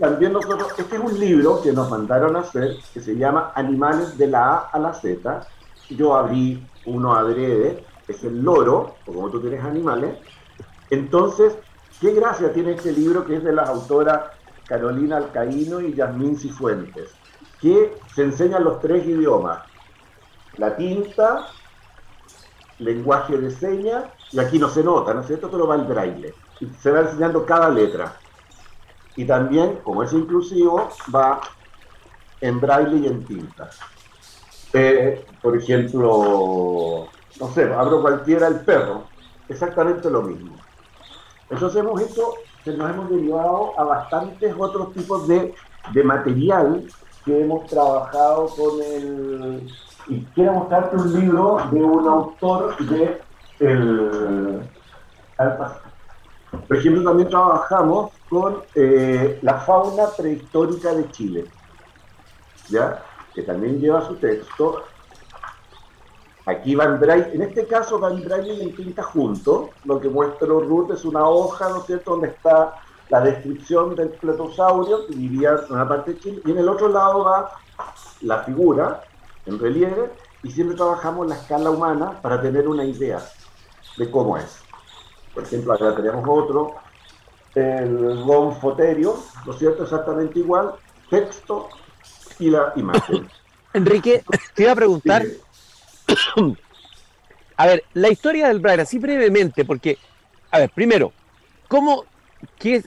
también 0.00 0.32
nosotros, 0.32 0.68
este 0.78 0.96
es 0.96 1.02
un 1.02 1.18
libro 1.18 1.60
que 1.60 1.72
nos 1.72 1.90
mandaron 1.90 2.36
a 2.36 2.40
hacer, 2.40 2.76
que 2.94 3.00
se 3.00 3.16
llama 3.16 3.52
Animales 3.56 4.16
de 4.16 4.28
la 4.28 4.54
A 4.54 4.56
a 4.72 4.78
la 4.78 4.94
Z. 4.94 5.46
Yo 5.90 6.14
abrí 6.14 6.64
uno 6.84 7.14
adrede, 7.14 7.84
es 8.06 8.22
el 8.22 8.42
loro, 8.42 8.94
o 9.06 9.12
como 9.12 9.30
tú 9.30 9.40
tienes 9.40 9.64
animales. 9.64 10.16
Entonces, 10.90 11.54
qué 12.00 12.12
gracia 12.12 12.52
tiene 12.52 12.72
este 12.72 12.92
libro 12.92 13.24
que 13.26 13.36
es 13.36 13.44
de 13.44 13.52
las 13.52 13.68
autoras 13.68 14.20
Carolina 14.66 15.18
Alcaíno 15.18 15.80
y 15.80 15.94
Yasmín 15.94 16.36
Cifuentes, 16.36 17.14
que 17.60 17.96
se 18.14 18.22
enseñan 18.22 18.64
los 18.64 18.80
tres 18.80 19.06
idiomas, 19.06 19.62
la 20.56 20.76
tinta, 20.76 21.46
lenguaje 22.78 23.38
de 23.38 23.50
señas, 23.50 24.04
y 24.32 24.38
aquí 24.38 24.58
no 24.58 24.68
se 24.68 24.82
nota, 24.82 25.14
¿no 25.14 25.20
es 25.20 25.26
cierto? 25.26 25.50
Pero 25.50 25.66
va 25.66 25.76
el 25.76 25.84
braille. 25.84 26.34
Y 26.60 26.66
se 26.66 26.90
va 26.90 27.00
enseñando 27.00 27.46
cada 27.46 27.68
letra. 27.68 28.18
Y 29.14 29.24
también, 29.24 29.76
como 29.82 30.02
es 30.02 30.12
inclusivo, 30.12 30.88
va 31.14 31.40
en 32.40 32.60
braille 32.60 32.98
y 32.98 33.06
en 33.06 33.24
tinta. 33.24 33.70
Eh, 34.72 35.24
por 35.40 35.56
ejemplo, 35.56 37.08
no 37.40 37.48
sé, 37.54 37.72
abro 37.72 38.02
cualquiera 38.02 38.48
el 38.48 38.60
perro, 38.60 39.04
exactamente 39.48 40.10
lo 40.10 40.22
mismo. 40.22 40.56
Entonces 41.48 41.80
hemos 41.80 42.00
hecho, 42.02 42.34
nos 42.72 42.90
hemos 42.90 43.10
derivado 43.10 43.78
a 43.78 43.84
bastantes 43.84 44.54
otros 44.58 44.92
tipos 44.92 45.28
de, 45.28 45.54
de 45.92 46.04
material 46.04 46.84
que 47.24 47.42
hemos 47.42 47.66
trabajado 47.66 48.46
con 48.48 48.82
el... 48.82 49.72
Y 50.08 50.24
quiero 50.34 50.52
mostrarte 50.54 50.96
un 50.96 51.20
libro 51.20 51.58
de 51.70 51.82
un 51.82 52.08
autor 52.08 52.76
de 52.78 53.20
el... 53.60 54.62
Por 56.68 56.76
ejemplo, 56.76 57.02
también 57.04 57.28
trabajamos 57.28 58.12
con 58.28 58.62
eh, 58.74 59.38
la 59.42 59.54
fauna 59.54 60.04
prehistórica 60.16 60.94
de 60.94 61.10
Chile, 61.10 61.44
¿ya? 62.68 63.02
que 63.34 63.42
también 63.42 63.78
lleva 63.78 64.06
su 64.06 64.16
texto 64.16 64.84
Aquí 66.46 66.76
Van 66.76 67.00
Braille, 67.00 67.34
en 67.34 67.42
este 67.42 67.66
caso 67.66 67.98
Van 67.98 68.22
Braille 68.22 68.54
y 68.54 68.62
en 68.62 68.76
tinta 68.76 69.02
junto, 69.02 69.70
lo 69.84 70.00
que 70.00 70.08
muestro 70.08 70.60
Ruth 70.60 70.92
es 70.92 71.04
una 71.04 71.28
hoja, 71.28 71.68
¿no 71.68 71.78
es 71.78 71.86
cierto?, 71.86 72.12
donde 72.12 72.28
está 72.28 72.76
la 73.08 73.20
descripción 73.20 73.96
del 73.96 74.10
pletosaurio, 74.10 75.06
que 75.06 75.14
vivía 75.14 75.56
en 75.68 75.74
una 75.74 75.88
parte 75.88 76.14
de 76.14 76.20
Chile, 76.20 76.42
y 76.44 76.52
en 76.52 76.58
el 76.58 76.68
otro 76.68 76.88
lado 76.88 77.24
va 77.24 77.50
la 78.20 78.44
figura 78.44 79.02
en 79.44 79.58
relieve, 79.58 80.12
y 80.44 80.50
siempre 80.52 80.76
trabajamos 80.76 81.26
la 81.26 81.34
escala 81.34 81.70
humana 81.70 82.20
para 82.22 82.40
tener 82.40 82.68
una 82.68 82.84
idea 82.84 83.20
de 83.96 84.08
cómo 84.08 84.36
es. 84.36 84.60
Por 85.34 85.42
ejemplo, 85.42 85.72
acá 85.72 85.96
tenemos 85.96 86.24
otro, 86.28 86.76
el 87.56 88.22
gonfoterio, 88.22 89.16
¿no 89.44 89.52
es 89.52 89.58
cierto?, 89.58 89.82
exactamente 89.82 90.38
igual, 90.38 90.74
texto 91.10 91.68
y 92.38 92.50
la 92.50 92.72
imagen. 92.76 93.28
Enrique, 93.72 94.24
te 94.54 94.62
iba 94.62 94.72
a 94.72 94.76
preguntar, 94.76 95.26
a 97.56 97.66
ver, 97.66 97.84
la 97.94 98.08
historia 98.08 98.48
del 98.48 98.60
braille, 98.60 98.82
así 98.82 98.98
brevemente, 98.98 99.64
porque, 99.64 99.98
a 100.50 100.58
ver, 100.58 100.70
primero, 100.70 101.12
¿cómo, 101.68 102.04
qué, 102.58 102.82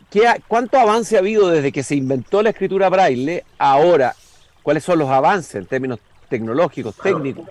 ¿cuánto 0.48 0.78
avance 0.78 1.16
ha 1.16 1.20
habido 1.20 1.50
desde 1.50 1.72
que 1.72 1.84
se 1.84 1.96
inventó 1.96 2.42
la 2.42 2.52
escritura 2.52 2.90
braille 2.90 3.44
ahora? 3.58 4.16
¿Cuáles 4.64 4.84
son 4.84 5.00
los 5.00 5.10
avances 5.10 5.56
en 5.56 5.66
términos 5.66 6.00
tecnológicos, 6.30 6.96
técnicos 6.98 7.48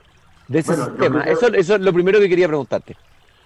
de 0.46 0.58
ese 0.60 0.76
sistema? 0.76 1.24
eso, 1.24 1.48
eso 1.48 1.74
es 1.74 1.80
lo 1.80 1.92
primero 1.92 2.18
que 2.20 2.28
quería 2.28 2.48
preguntarte. 2.48 2.96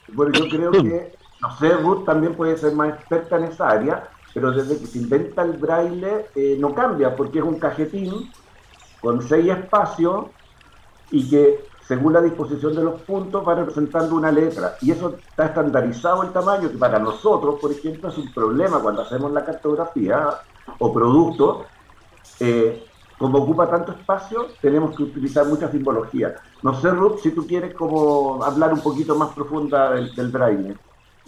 Bueno, 0.08 0.32
yo 0.32 0.48
creo 0.48 0.70
que, 0.72 1.14
no 1.40 1.58
sé, 1.58 1.70
Ruth 1.74 2.04
también 2.04 2.34
puede 2.34 2.56
ser 2.58 2.72
más 2.72 2.94
experta 2.94 3.36
en 3.38 3.44
esa 3.44 3.68
área, 3.68 4.08
pero 4.34 4.52
desde 4.52 4.78
que 4.78 4.86
se 4.86 4.98
inventa 4.98 5.42
el 5.42 5.52
braille 5.52 6.26
eh, 6.34 6.56
no 6.58 6.74
cambia, 6.74 7.14
porque 7.16 7.38
es 7.38 7.44
un 7.44 7.58
cajetín 7.58 8.30
con 9.00 9.20
seis 9.26 9.50
espacios 9.50 10.26
y 11.10 11.28
que 11.28 11.60
según 11.86 12.12
la 12.12 12.20
disposición 12.20 12.74
de 12.74 12.82
los 12.82 13.00
puntos, 13.02 13.46
va 13.46 13.54
representando 13.54 14.14
una 14.14 14.30
letra. 14.30 14.76
Y 14.80 14.92
eso 14.92 15.16
está 15.28 15.46
estandarizado 15.46 16.22
el 16.22 16.32
tamaño, 16.32 16.70
que 16.70 16.78
para 16.78 16.98
nosotros, 16.98 17.56
por 17.60 17.72
ejemplo, 17.72 18.08
es 18.08 18.18
un 18.18 18.32
problema 18.32 18.80
cuando 18.80 19.02
hacemos 19.02 19.32
la 19.32 19.44
cartografía 19.44 20.28
o 20.78 20.92
producto. 20.92 21.66
Eh, 22.40 22.84
como 23.18 23.38
ocupa 23.38 23.70
tanto 23.70 23.92
espacio, 23.92 24.48
tenemos 24.60 24.96
que 24.96 25.04
utilizar 25.04 25.46
mucha 25.46 25.70
simbología. 25.70 26.34
No 26.62 26.80
sé, 26.80 26.90
Ruth, 26.90 27.18
si 27.22 27.30
tú 27.30 27.46
quieres 27.46 27.74
como 27.74 28.42
hablar 28.42 28.72
un 28.72 28.80
poquito 28.80 29.14
más 29.14 29.32
profunda 29.32 29.92
del, 29.92 30.14
del 30.14 30.28
braille. 30.28 30.74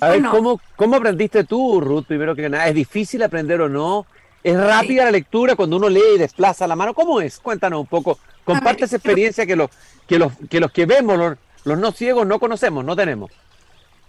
A 0.01 0.09
ver, 0.09 0.23
¿cómo, 0.25 0.61
¿cómo 0.77 0.97
aprendiste 0.97 1.45
tú, 1.45 1.81
Ruth, 1.81 2.05
primero 2.07 2.35
que 2.35 2.49
nada? 2.49 2.69
¿Es 2.69 2.75
difícil 2.75 3.23
aprender 3.23 3.61
o 3.61 3.69
no? 3.69 4.07
¿Es 4.43 4.57
rápida 4.57 5.05
la 5.05 5.11
lectura 5.11 5.57
cuando 5.57 5.77
uno 5.77 5.89
lee 5.89 6.17
y 6.17 6.19
desplaza 6.19 6.67
la 6.67 6.77
mano? 6.77 6.95
¿Cómo 6.95 7.21
es? 7.21 7.39
Cuéntanos 7.39 7.81
un 7.81 7.87
poco. 7.87 8.19
Comparte 8.45 8.85
esa 8.85 8.97
experiencia 8.97 9.47
que 9.47 9.57
los 9.57 9.71
que 10.07 10.19
los 10.19 10.33
que, 10.51 10.61
los 10.61 10.71
que 10.71 10.87
vemos, 10.87 11.37
los, 11.65 11.79
no 11.79 11.93
ciegos, 11.93 12.27
no 12.27 12.39
conocemos, 12.39 12.85
no 12.85 12.95
tenemos. 12.95 13.31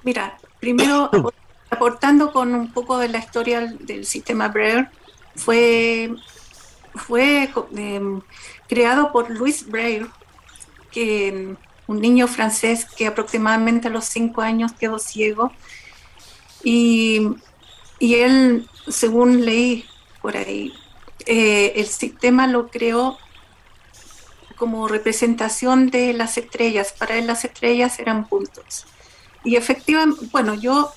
Mira, 0.03 0.37
primero, 0.59 1.09
aportando 1.69 2.31
con 2.31 2.53
un 2.53 2.71
poco 2.71 2.97
de 2.97 3.09
la 3.09 3.19
historia 3.19 3.61
del 3.61 4.05
sistema 4.05 4.49
Braille, 4.49 4.89
fue, 5.35 6.13
fue 6.93 7.49
em, 7.75 8.21
creado 8.67 9.11
por 9.11 9.29
Louis 9.29 9.67
Braille, 9.67 10.07
que 10.91 11.55
un 11.87 12.01
niño 12.01 12.27
francés 12.27 12.85
que 12.85 13.07
aproximadamente 13.07 13.87
a 13.87 13.91
los 13.91 14.05
cinco 14.05 14.41
años 14.41 14.73
quedó 14.73 14.99
ciego. 14.99 15.51
Y, 16.63 17.29
y 17.99 18.15
él, 18.15 18.67
según 18.87 19.45
leí 19.45 19.85
por 20.21 20.35
ahí, 20.35 20.73
eh, 21.25 21.73
el 21.75 21.85
sistema 21.85 22.47
lo 22.47 22.69
creó 22.69 23.17
como 24.57 24.87
representación 24.87 25.89
de 25.89 26.13
las 26.13 26.37
estrellas. 26.37 26.93
Para 26.97 27.17
él 27.17 27.27
las 27.27 27.45
estrellas 27.45 27.99
eran 27.99 28.27
puntos. 28.27 28.85
Y 29.43 29.55
efectivamente, 29.55 30.25
bueno, 30.31 30.53
yo 30.53 30.91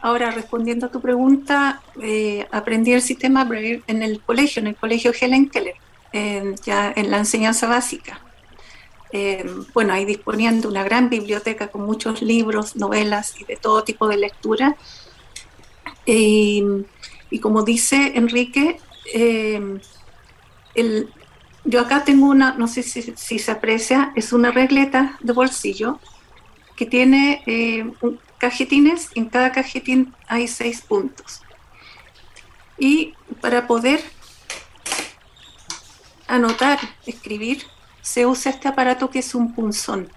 ahora 0.00 0.30
respondiendo 0.30 0.86
a 0.86 0.90
tu 0.90 1.00
pregunta, 1.00 1.82
eh, 2.02 2.46
aprendí 2.52 2.92
el 2.92 3.02
sistema 3.02 3.44
Braille 3.44 3.82
en 3.86 4.02
el 4.02 4.20
colegio, 4.20 4.60
en 4.60 4.68
el 4.68 4.76
colegio 4.76 5.12
Helen 5.18 5.48
Keller, 5.48 5.74
ya 6.64 6.92
en 6.96 7.10
la 7.10 7.18
enseñanza 7.18 7.66
básica. 7.66 8.20
Eh, 9.12 9.44
bueno, 9.72 9.92
ahí 9.92 10.04
disponían 10.04 10.60
de 10.60 10.68
una 10.68 10.82
gran 10.82 11.08
biblioteca 11.10 11.68
con 11.68 11.82
muchos 11.82 12.22
libros, 12.22 12.76
novelas 12.76 13.34
y 13.40 13.44
de 13.44 13.56
todo 13.56 13.84
tipo 13.84 14.08
de 14.08 14.16
lectura. 14.16 14.76
y 16.06 17.40
como 17.40 17.62
dice 17.62 18.12
Enrique, 18.14 18.78
eh, 19.12 19.78
el, 20.74 21.08
yo 21.66 21.80
acá 21.80 22.04
tengo 22.04 22.26
una, 22.26 22.54
no 22.54 22.68
sé 22.68 22.82
si, 22.84 23.38
se 23.38 23.50
aprecia, 23.50 24.12
es 24.14 24.32
una 24.32 24.52
regleta 24.52 25.18
de 25.20 25.32
bolsillo 25.32 25.98
que 26.76 26.86
tiene 26.86 27.42
eh, 27.46 27.90
cajetines, 28.38 29.10
en 29.16 29.26
cada 29.26 29.50
cajetín 29.50 30.14
hay 30.28 30.46
seis 30.46 30.80
puntos. 30.80 31.42
Y 32.78 33.14
para 33.40 33.66
poder 33.66 34.00
anotar, 36.28 36.78
escribir, 37.04 37.64
se 38.00 38.26
usa 38.26 38.52
este 38.52 38.68
aparato 38.68 39.10
que 39.10 39.18
es 39.18 39.34
un 39.34 39.52
punzón. 39.52 40.08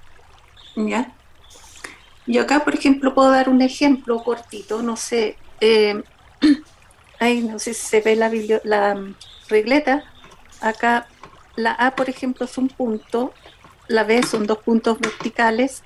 ¿ya? 0.75 1.12
Yo 2.27 2.44
acá, 2.44 2.63
por 2.63 2.75
ejemplo, 2.75 3.15
puedo 3.15 3.32
dar 3.32 3.50
un 3.50 3.63
ejemplo 3.63 4.24
cortito, 4.24 4.84
no 4.84 4.96
sé, 4.98 5.36
eh, 5.62 6.03
no 7.44 7.58
sé 7.58 7.74
si 7.74 7.88
se 7.88 8.01
ve 8.01 8.15
la, 8.15 8.29
la 8.63 9.15
regleta, 9.50 10.03
acá 10.62 11.08
la 11.56 11.72
A, 11.72 11.96
por 11.96 12.10
ejemplo, 12.10 12.46
es 12.46 12.58
un 12.58 12.70
punto, 12.70 13.34
la 13.88 14.03
B 14.03 14.24
son 14.24 14.48
dos 14.48 14.60
puntos 14.60 15.00
verticales, 15.00 15.84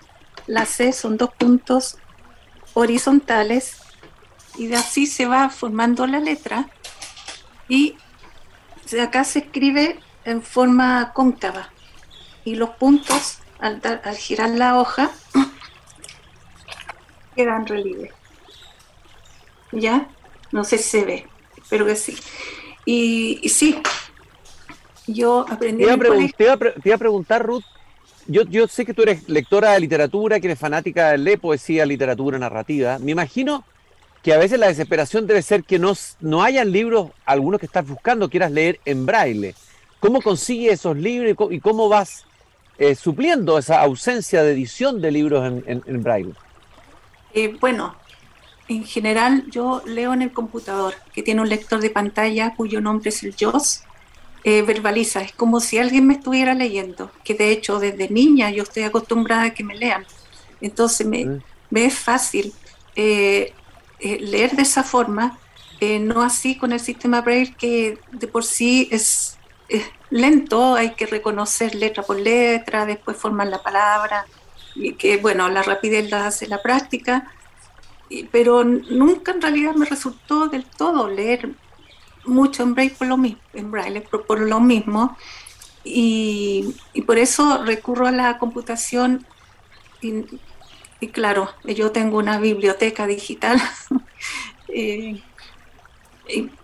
la 0.47 0.65
C 0.65 0.93
son 0.93 1.17
dos 1.17 1.33
puntos 1.33 1.97
horizontales 2.73 3.77
y 4.57 4.73
así 4.73 5.07
se 5.07 5.25
va 5.25 5.49
formando 5.49 6.05
la 6.05 6.19
letra 6.19 6.69
y 7.67 7.95
acá 9.01 9.23
se 9.23 9.39
escribe 9.39 9.99
en 10.25 10.43
forma 10.43 11.11
cóncava 11.13 11.69
y 12.45 12.55
los 12.55 12.71
puntos 12.71 13.39
al, 13.59 13.81
girar 14.17 14.49
la 14.49 14.79
hoja 14.79 15.11
quedan 17.35 17.65
relieve. 17.65 18.11
¿Ya? 19.71 20.07
No 20.51 20.63
sé 20.63 20.77
si 20.77 20.83
se 20.83 21.05
ve, 21.05 21.27
espero 21.57 21.85
que 21.85 21.95
sí. 21.95 22.17
Y 22.85 23.49
sí, 23.49 23.81
yo 25.07 25.45
aprendí. 25.49 25.85
Te 26.35 26.43
iba, 26.43 26.53
a, 26.95 26.97
preguntar, 26.97 27.45
Ruth. 27.45 27.63
Yo, 28.27 28.43
yo 28.43 28.67
sé 28.67 28.85
que 28.85 28.93
tú 28.93 29.01
eres 29.01 29.27
lectora 29.27 29.73
de 29.73 29.81
literatura, 29.81 30.39
que 30.39 30.47
eres 30.47 30.59
fanática 30.59 31.11
de 31.11 31.17
leer 31.17 31.39
poesía, 31.39 31.85
literatura, 31.85 32.39
narrativa. 32.39 32.97
Me 32.99 33.11
imagino 33.11 33.65
que 34.23 34.33
a 34.33 34.37
veces 34.37 34.57
la 34.57 34.67
desesperación 34.67 35.27
debe 35.27 35.41
ser 35.41 35.65
que 35.65 35.77
no, 35.77 35.93
no 36.21 36.41
hayan 36.41 36.71
libros, 36.71 37.11
algunos 37.25 37.59
que 37.59 37.65
estás 37.65 37.85
buscando, 37.85 38.29
quieras 38.29 38.51
leer 38.51 38.79
en 38.85 39.05
braille. 39.05 39.53
¿Cómo 39.99 40.21
consigues 40.21 40.73
esos 40.73 40.97
libros 40.97 41.35
y 41.51 41.59
cómo 41.59 41.89
vas 41.89 42.25
eh, 42.77 42.95
supliendo 42.95 43.57
esa 43.57 43.81
ausencia 43.81 44.41
de 44.43 44.53
edición 44.53 45.01
de 45.01 45.11
libros 45.11 45.61
en, 45.65 46.03
braille? 46.03 46.33
Eh, 47.33 47.55
bueno, 47.59 47.95
en 48.67 48.85
general 48.85 49.45
yo 49.49 49.83
leo 49.85 50.13
en 50.13 50.21
el 50.21 50.31
computador, 50.31 50.95
que 51.13 51.21
tiene 51.21 51.41
un 51.41 51.49
lector 51.49 51.81
de 51.81 51.89
pantalla 51.89 52.55
cuyo 52.55 52.81
nombre 52.81 53.09
es 53.09 53.23
el 53.23 53.35
JOS, 53.39 53.83
eh, 54.43 54.61
verbaliza, 54.61 55.21
es 55.21 55.31
como 55.33 55.59
si 55.59 55.77
alguien 55.77 56.07
me 56.07 56.15
estuviera 56.15 56.53
leyendo, 56.53 57.11
que 57.23 57.33
de 57.33 57.51
hecho 57.51 57.79
desde 57.79 58.09
niña 58.09 58.49
yo 58.51 58.63
estoy 58.63 58.83
acostumbrada 58.83 59.43
a 59.43 59.53
que 59.53 59.63
me 59.63 59.75
lean. 59.75 60.05
Entonces 60.61 61.05
me, 61.07 61.25
mm. 61.25 61.43
me 61.69 61.85
es 61.85 61.97
fácil 61.97 62.53
leer 62.95 64.51
de 64.51 64.61
esa 64.61 64.83
forma, 64.83 65.39
no 66.01 66.21
así 66.21 66.55
con 66.55 66.71
el 66.71 66.79
sistema 66.79 67.21
Braille 67.21 67.55
que 67.57 67.97
de 68.11 68.27
por 68.27 68.43
sí 68.43 68.87
es 68.91 69.37
lento, 70.09 70.75
hay 70.75 70.91
que 70.91 71.05
reconocer 71.05 71.75
letra 71.75 72.03
por 72.03 72.19
letra, 72.19 72.85
después 72.85 73.17
formar 73.17 73.47
la 73.47 73.61
palabra, 73.61 74.25
y 74.75 74.93
que 74.93 75.17
bueno, 75.17 75.49
la 75.49 75.63
rapidez 75.63 76.09
la 76.09 76.27
hace 76.27 76.47
la 76.47 76.61
práctica, 76.61 77.31
pero 78.31 78.63
nunca 78.63 79.31
en 79.31 79.41
realidad 79.41 79.75
me 79.75 79.85
resultó 79.85 80.47
del 80.47 80.65
todo 80.65 81.09
leer 81.09 81.49
mucho 82.25 82.63
en 82.63 82.73
braille 82.73 82.95
por 82.97 83.07
lo 83.07 83.17
mismo, 83.17 83.41
en 83.53 83.71
braille 83.71 84.01
por, 84.01 84.39
lo 84.39 84.59
mismo 84.59 85.17
y, 85.83 86.75
por 87.05 87.17
eso 87.17 87.63
recurro 87.63 88.07
a 88.07 88.11
la 88.11 88.37
computación 88.37 89.25
y, 90.01 91.07
claro, 91.07 91.49
yo 91.63 91.91
tengo 91.91 92.17
una 92.17 92.39
biblioteca 92.39 93.07
digital, 93.07 93.61
eh, 94.67 95.21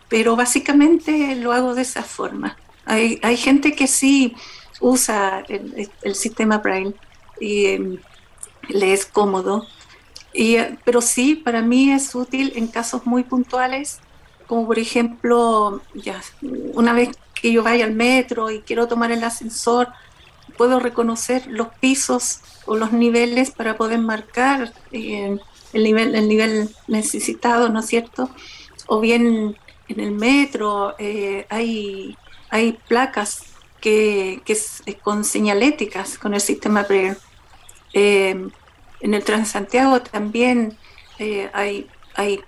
pero 0.10 0.36
básicamente 0.36 1.36
lo 1.36 1.54
hago 1.54 1.76
de 1.76 1.84
esa 1.84 2.04
forma. 2.04 2.58
Hay, 2.86 3.20
hay 3.22 3.38
gente 3.38 3.74
que 3.74 3.88
sí 3.88 4.36
usa 4.80 5.44
el, 5.48 6.16
sistema 6.16 6.58
Braille 6.58 6.96
y 7.40 7.66
em, 7.68 7.98
le 8.70 8.94
es 8.94 9.06
cómodo, 9.06 9.68
y, 10.34 10.58
pero 10.84 11.02
sí, 11.02 11.36
para 11.36 11.62
mí 11.62 11.92
es 11.92 12.14
útil 12.16 12.54
en 12.56 12.68
casos 12.68 13.06
muy 13.06 13.24
puntuales, 13.24 14.00
como 14.50 14.66
por 14.66 14.80
ejemplo, 14.80 15.82
ya, 15.94 16.20
una 16.74 16.92
vez 16.92 17.12
que 17.40 17.54
yo 17.54 17.64
vaya 17.64 17.86
al 17.86 17.94
metro 17.94 18.52
y 18.52 18.60
quiero 18.62 18.88
tomar 18.88 19.14
el 19.14 19.24
ascensor, 19.24 19.88
puedo 20.58 20.80
reconocer 20.80 21.48
los 21.48 21.70
pisos 21.80 22.42
o 22.66 22.76
los 22.76 22.92
niveles 22.92 23.52
para 23.52 23.78
poder 23.78 24.00
marcar 24.00 24.74
eh, 24.92 25.38
el, 25.72 25.84
nivel, 25.84 26.16
el 26.16 26.28
nivel 26.28 26.76
necesitado, 26.88 27.70
¿no 27.70 27.80
es 27.80 27.86
cierto? 27.86 28.30
O 28.88 29.00
bien 29.00 29.56
en 29.88 30.00
el 30.02 30.12
metro 30.12 30.96
eh, 31.00 31.46
hay 31.50 32.18
hay 32.50 32.74
placas 32.88 33.44
que, 33.80 34.42
que 34.46 34.58
con 34.98 35.24
señaléticas 35.24 36.18
con 36.18 36.34
el 36.34 36.42
sistema 36.42 36.84
Braille. 36.84 37.18
Eh, 37.94 38.50
en 39.02 39.14
el 39.14 39.24
Transantiago 39.24 40.02
también 40.02 40.78
eh, 41.18 41.50
hay, 41.54 41.88
hay 42.16 42.42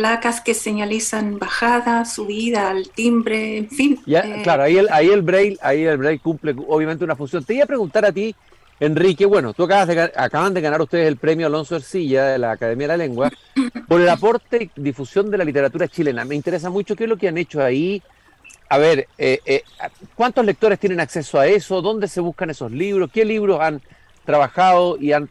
placas 0.00 0.40
que 0.40 0.54
señalizan 0.54 1.38
bajada, 1.38 2.06
subida, 2.06 2.70
al 2.70 2.88
timbre, 2.88 3.58
en 3.58 3.68
fin. 3.68 4.00
claro, 4.42 4.62
ahí 4.62 4.78
el, 4.78 4.88
ahí 4.90 5.10
el 5.10 5.20
Braille, 5.20 5.58
ahí 5.60 5.84
el 5.84 5.98
Braille 5.98 6.20
cumple 6.20 6.56
obviamente 6.68 7.04
una 7.04 7.16
función. 7.16 7.44
Te 7.44 7.52
iba 7.52 7.64
a 7.64 7.66
preguntar 7.66 8.06
a 8.06 8.10
ti, 8.10 8.34
Enrique, 8.80 9.26
bueno, 9.26 9.52
tú 9.52 9.64
acabas 9.64 9.88
de, 9.88 10.10
acaban 10.16 10.54
de 10.54 10.62
ganar 10.62 10.80
ustedes 10.80 11.06
el 11.06 11.18
premio 11.18 11.48
Alonso 11.48 11.76
Ercilla 11.76 12.28
de 12.28 12.38
la 12.38 12.52
Academia 12.52 12.88
de 12.88 12.96
la 12.96 12.96
Lengua 12.96 13.30
por 13.88 14.00
el 14.00 14.08
aporte 14.08 14.70
y 14.74 14.80
difusión 14.80 15.30
de 15.30 15.36
la 15.36 15.44
literatura 15.44 15.86
chilena. 15.86 16.24
Me 16.24 16.34
interesa 16.34 16.70
mucho 16.70 16.96
qué 16.96 17.04
es 17.04 17.10
lo 17.10 17.18
que 17.18 17.28
han 17.28 17.36
hecho 17.36 17.62
ahí, 17.62 18.02
a 18.70 18.78
ver, 18.78 19.06
eh, 19.18 19.38
eh, 19.44 19.64
¿cuántos 20.14 20.46
lectores 20.46 20.78
tienen 20.78 21.00
acceso 21.00 21.38
a 21.38 21.46
eso? 21.46 21.82
¿Dónde 21.82 22.08
se 22.08 22.22
buscan 22.22 22.48
esos 22.48 22.72
libros? 22.72 23.10
¿Qué 23.12 23.26
libros 23.26 23.60
han 23.60 23.82
trabajado 24.24 24.96
y 24.96 25.12
han, 25.12 25.28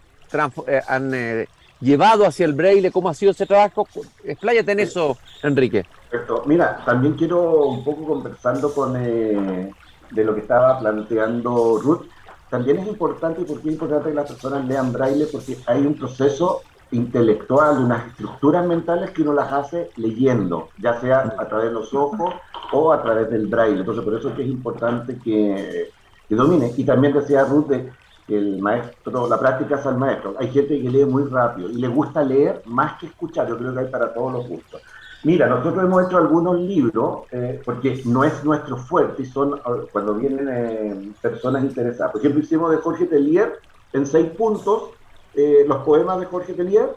eh, 0.68 0.82
han 0.88 1.48
llevado 1.82 2.26
hacia 2.26 2.46
el 2.46 2.54
braille? 2.54 2.92
¿Cómo 2.92 3.10
ha 3.10 3.14
sido 3.14 3.32
ese 3.32 3.46
trabajo? 3.46 3.88
Expláyate 4.24 4.72
en 4.72 4.80
eso, 4.80 5.18
Enrique. 5.44 5.86
Perfecto. 6.10 6.44
Mira, 6.46 6.84
también 6.86 7.14
quiero 7.14 7.68
un 7.68 7.84
poco 7.84 8.06
conversando 8.06 8.74
con 8.74 8.94
de 8.94 10.24
lo 10.24 10.34
que 10.34 10.42
estaba 10.42 10.80
planteando 10.80 11.80
Ruth. 11.82 12.06
También 12.50 12.80
es 12.80 12.88
importante, 12.88 13.44
porque 13.44 13.68
es 13.70 13.74
importante 13.74 14.10
que 14.10 14.16
las 14.16 14.28
personas 14.28 14.66
lean 14.66 14.92
braille, 14.92 15.28
porque 15.32 15.58
hay 15.68 15.86
un 15.86 15.96
proceso 15.96 16.64
intelectual, 16.92 17.78
unas 17.78 18.08
estructuras 18.08 18.66
mentales 18.66 19.12
que 19.12 19.22
uno 19.22 19.34
las 19.34 19.52
hace 19.54 19.92
leyendo, 19.98 20.70
ya 20.80 21.00
sea 21.00 21.36
a 21.38 21.48
través 21.48 21.68
de 21.68 21.74
los 21.74 21.94
ojos 21.94 22.34
o 22.72 22.92
a 22.92 23.04
través 23.04 23.30
del 23.30 23.46
braille. 23.48 23.80
Entonces, 23.80 24.04
por 24.04 24.16
eso 24.16 24.30
es 24.30 24.36
que 24.36 24.42
es 24.42 24.48
importante 24.48 25.20
que, 25.24 25.92
domine. 26.30 26.74
Y 26.76 26.84
también 26.84 27.14
decía 27.14 27.44
Ruth 27.44 27.68
de 27.68 27.92
que 28.30 28.38
el 28.38 28.62
maestro, 28.62 29.28
la 29.28 29.40
práctica 29.40 29.76
es 29.76 29.86
al 29.88 29.98
maestro. 29.98 30.36
Hay 30.40 30.50
gente 30.52 30.80
que 30.80 30.90
lee 30.90 31.04
muy 31.04 31.24
rápido 31.24 31.68
y 31.70 31.74
le 31.74 31.88
gusta 31.88 32.24
leer 32.24 32.62
más 32.66 33.00
que 33.00 33.08
escuchar. 33.08 33.50
Yo 33.50 33.58
creo 33.58 33.74
que 33.74 33.80
hay 33.80 33.88
para 33.88 34.14
todos 34.14 34.32
los 34.32 34.48
gustos. 34.48 34.82
Mira, 35.24 35.48
nosotros 35.48 35.84
hemos 35.84 36.06
hecho 36.06 36.18
algunos 36.18 36.60
libros, 36.62 37.24
eh, 37.32 37.60
porque 37.66 38.02
no 38.06 38.24
es 38.24 38.44
nuestro 38.46 38.78
fuerte, 38.78 39.24
y 39.24 39.26
son 39.26 39.60
cuando 39.92 40.14
vienen 40.14 40.48
eh, 40.50 41.12
personas 41.22 41.64
interesadas. 41.64 42.12
Por 42.12 42.22
ejemplo, 42.22 42.42
hicimos 42.42 42.72
de 42.72 42.78
Jorge 42.78 43.06
Tellier 43.06 43.60
en 43.94 44.06
seis 44.06 44.30
puntos 44.30 44.92
eh, 45.34 45.66
los 45.68 45.84
poemas 45.84 46.20
de 46.20 46.28
Jorge 46.28 46.54
Tellier, 46.54 46.96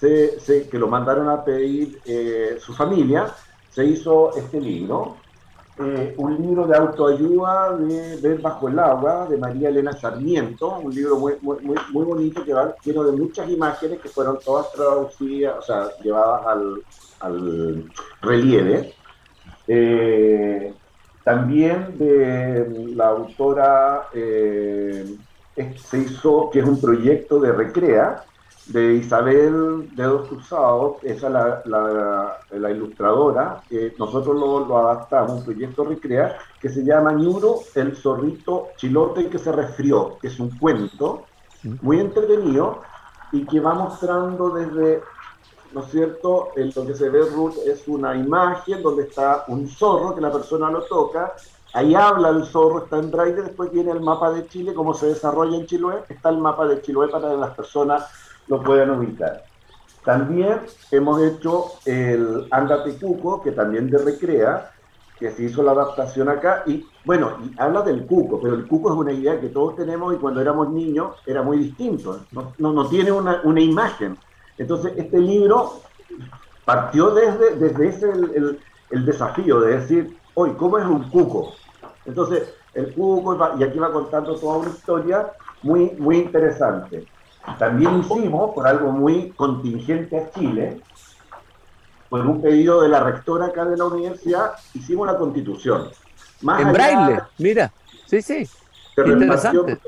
que 0.00 0.78
lo 0.78 0.88
mandaron 0.88 1.28
a 1.28 1.44
pedir 1.44 2.00
su 2.60 2.72
familia, 2.72 3.34
se 3.70 3.84
hizo 3.84 4.36
este 4.36 4.60
libro, 4.60 5.16
eh, 5.80 6.14
un 6.16 6.36
libro 6.40 6.66
de 6.66 6.76
autoayuda 6.76 7.76
de 7.76 8.16
Ver 8.16 8.40
bajo 8.40 8.68
el 8.68 8.78
agua, 8.78 9.26
de 9.28 9.36
María 9.36 9.68
Elena 9.68 9.92
Sarmiento, 9.92 10.78
un 10.78 10.94
libro 10.94 11.18
muy, 11.18 11.34
muy, 11.40 11.58
muy 11.92 12.04
bonito 12.04 12.44
que 12.44 12.52
va 12.52 12.74
lleno 12.84 13.04
de 13.04 13.12
muchas 13.12 13.48
imágenes 13.48 14.00
que 14.00 14.08
fueron 14.08 14.38
todas 14.44 14.72
traducidas, 14.72 15.58
o 15.58 15.62
sea, 15.62 15.88
llevadas 16.02 16.46
al, 16.46 16.82
al 17.20 17.84
relieve. 18.22 18.94
también 21.24 21.98
de 21.98 22.92
la 22.94 23.08
autora 23.08 24.08
se 24.12 25.98
hizo, 25.98 26.50
que 26.50 26.60
es 26.60 26.64
un 26.64 26.80
proyecto 26.80 27.40
de 27.40 27.52
Recrea, 27.52 28.24
de 28.68 28.94
Isabel 28.96 29.94
de 29.96 30.04
Dos 30.04 30.28
Cruzados, 30.28 30.96
esa 31.02 31.26
es 31.26 31.66
la, 31.66 32.38
la, 32.50 32.70
ilustradora, 32.70 33.62
que 33.68 33.94
nosotros 33.98 34.36
lo, 34.36 34.60
lo, 34.66 34.78
adaptamos, 34.78 35.32
un 35.32 35.44
proyecto 35.44 35.84
Recrea, 35.84 36.38
que 36.60 36.68
se 36.68 36.84
llama 36.84 37.12
Ñuro, 37.12 37.60
el 37.74 37.96
zorrito 37.96 38.68
chilote 38.76 39.28
que 39.28 39.38
se 39.38 39.52
resfrió, 39.52 40.18
que 40.20 40.28
es 40.28 40.38
un 40.38 40.50
cuento 40.58 41.24
muy 41.82 42.00
entretenido 42.00 42.82
y 43.32 43.44
que 43.46 43.60
va 43.60 43.74
mostrando 43.74 44.50
desde, 44.50 45.02
¿no 45.72 45.80
es 45.80 45.90
cierto?, 45.90 46.50
en 46.56 46.70
lo 46.74 46.86
que 46.86 46.94
se 46.94 47.08
ve 47.08 47.22
Ruth 47.22 47.56
es 47.66 47.88
una 47.88 48.16
imagen 48.16 48.82
donde 48.82 49.04
está 49.04 49.44
un 49.48 49.66
zorro 49.68 50.14
que 50.14 50.20
la 50.20 50.30
persona 50.30 50.70
lo 50.70 50.82
toca 50.82 51.34
Ahí 51.74 51.94
habla 51.94 52.30
el 52.30 52.46
zorro, 52.46 52.84
está 52.84 52.98
en 52.98 53.10
braille, 53.10 53.42
después 53.42 53.70
viene 53.70 53.92
el 53.92 54.00
mapa 54.00 54.30
de 54.30 54.48
Chile, 54.48 54.72
cómo 54.72 54.94
se 54.94 55.06
desarrolla 55.06 55.58
en 55.58 55.66
Chiloé, 55.66 56.02
está 56.08 56.30
el 56.30 56.38
mapa 56.38 56.66
de 56.66 56.80
Chiloé 56.80 57.08
para 57.08 57.34
las 57.34 57.54
personas 57.54 58.06
lo 58.48 58.62
puedan 58.62 58.90
ubicar. 58.90 59.44
También 60.04 60.60
hemos 60.90 61.20
hecho 61.22 61.66
el 61.84 62.46
Andate 62.50 62.96
Cuco, 62.98 63.42
que 63.42 63.52
también 63.52 63.90
de 63.90 63.98
Recrea, 63.98 64.70
que 65.18 65.30
se 65.32 65.44
hizo 65.44 65.62
la 65.62 65.72
adaptación 65.72 66.28
acá, 66.28 66.62
y 66.66 66.86
bueno, 67.04 67.38
y 67.44 67.60
habla 67.60 67.82
del 67.82 68.06
cuco, 68.06 68.40
pero 68.40 68.54
el 68.54 68.68
cuco 68.68 68.90
es 68.90 68.96
una 68.96 69.12
idea 69.12 69.40
que 69.40 69.48
todos 69.48 69.74
tenemos 69.74 70.14
y 70.14 70.18
cuando 70.18 70.40
éramos 70.40 70.70
niños 70.70 71.16
era 71.26 71.42
muy 71.42 71.58
distinto, 71.58 72.20
no, 72.30 72.52
no, 72.58 72.88
tiene 72.88 73.10
una, 73.10 73.40
una, 73.42 73.60
imagen. 73.60 74.16
Entonces 74.58 74.92
este 74.96 75.18
libro 75.18 75.80
partió 76.64 77.10
desde, 77.10 77.56
desde 77.56 77.88
ese 77.88 78.10
el, 78.10 78.60
el 78.90 79.04
desafío 79.04 79.60
de 79.60 79.78
decir, 79.78 80.16
hoy, 80.34 80.52
¿cómo 80.52 80.78
es 80.78 80.86
un 80.86 81.10
cuco? 81.10 81.52
Entonces, 82.06 82.54
el 82.74 82.94
cuco, 82.94 83.36
y 83.58 83.64
aquí 83.64 83.78
va 83.78 83.92
contando 83.92 84.36
toda 84.36 84.58
una 84.58 84.70
historia 84.70 85.32
muy, 85.62 85.90
muy 85.98 86.18
interesante. 86.18 87.06
También 87.58 88.00
hicimos, 88.00 88.54
por 88.54 88.66
algo 88.66 88.92
muy 88.92 89.30
contingente 89.30 90.18
a 90.18 90.30
Chile, 90.30 90.80
por 92.08 92.26
un 92.26 92.40
pedido 92.40 92.82
de 92.82 92.88
la 92.88 93.00
rectora 93.00 93.46
acá 93.46 93.64
de 93.64 93.76
la 93.76 93.84
universidad, 93.84 94.52
hicimos 94.74 95.06
la 95.06 95.16
constitución. 95.16 95.88
Más 96.42 96.60
en 96.60 96.72
braille, 96.72 97.20
mira, 97.38 97.72
sí, 98.06 98.22
sí. 98.22 98.48
Interesante. 98.96 99.78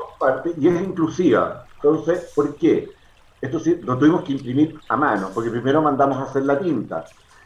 y 0.59 0.69
es 0.69 0.83
inclusiva. 0.83 1.67
Entonces, 1.77 2.31
¿por 2.35 2.55
qué? 2.57 2.89
Esto 3.41 3.59
sí, 3.59 3.81
lo 3.83 3.99
tuvimos 3.99 4.23
que 4.23 4.33
imprimir 4.33 4.79
a 4.89 4.97
mano, 4.97 5.31
porque 5.35 5.51
primero 5.51 5.81
mandamos 5.81 6.19
a 6.19 6.25
hacer 6.25 6.45
la 6.45 6.59
tinta. 6.59 7.05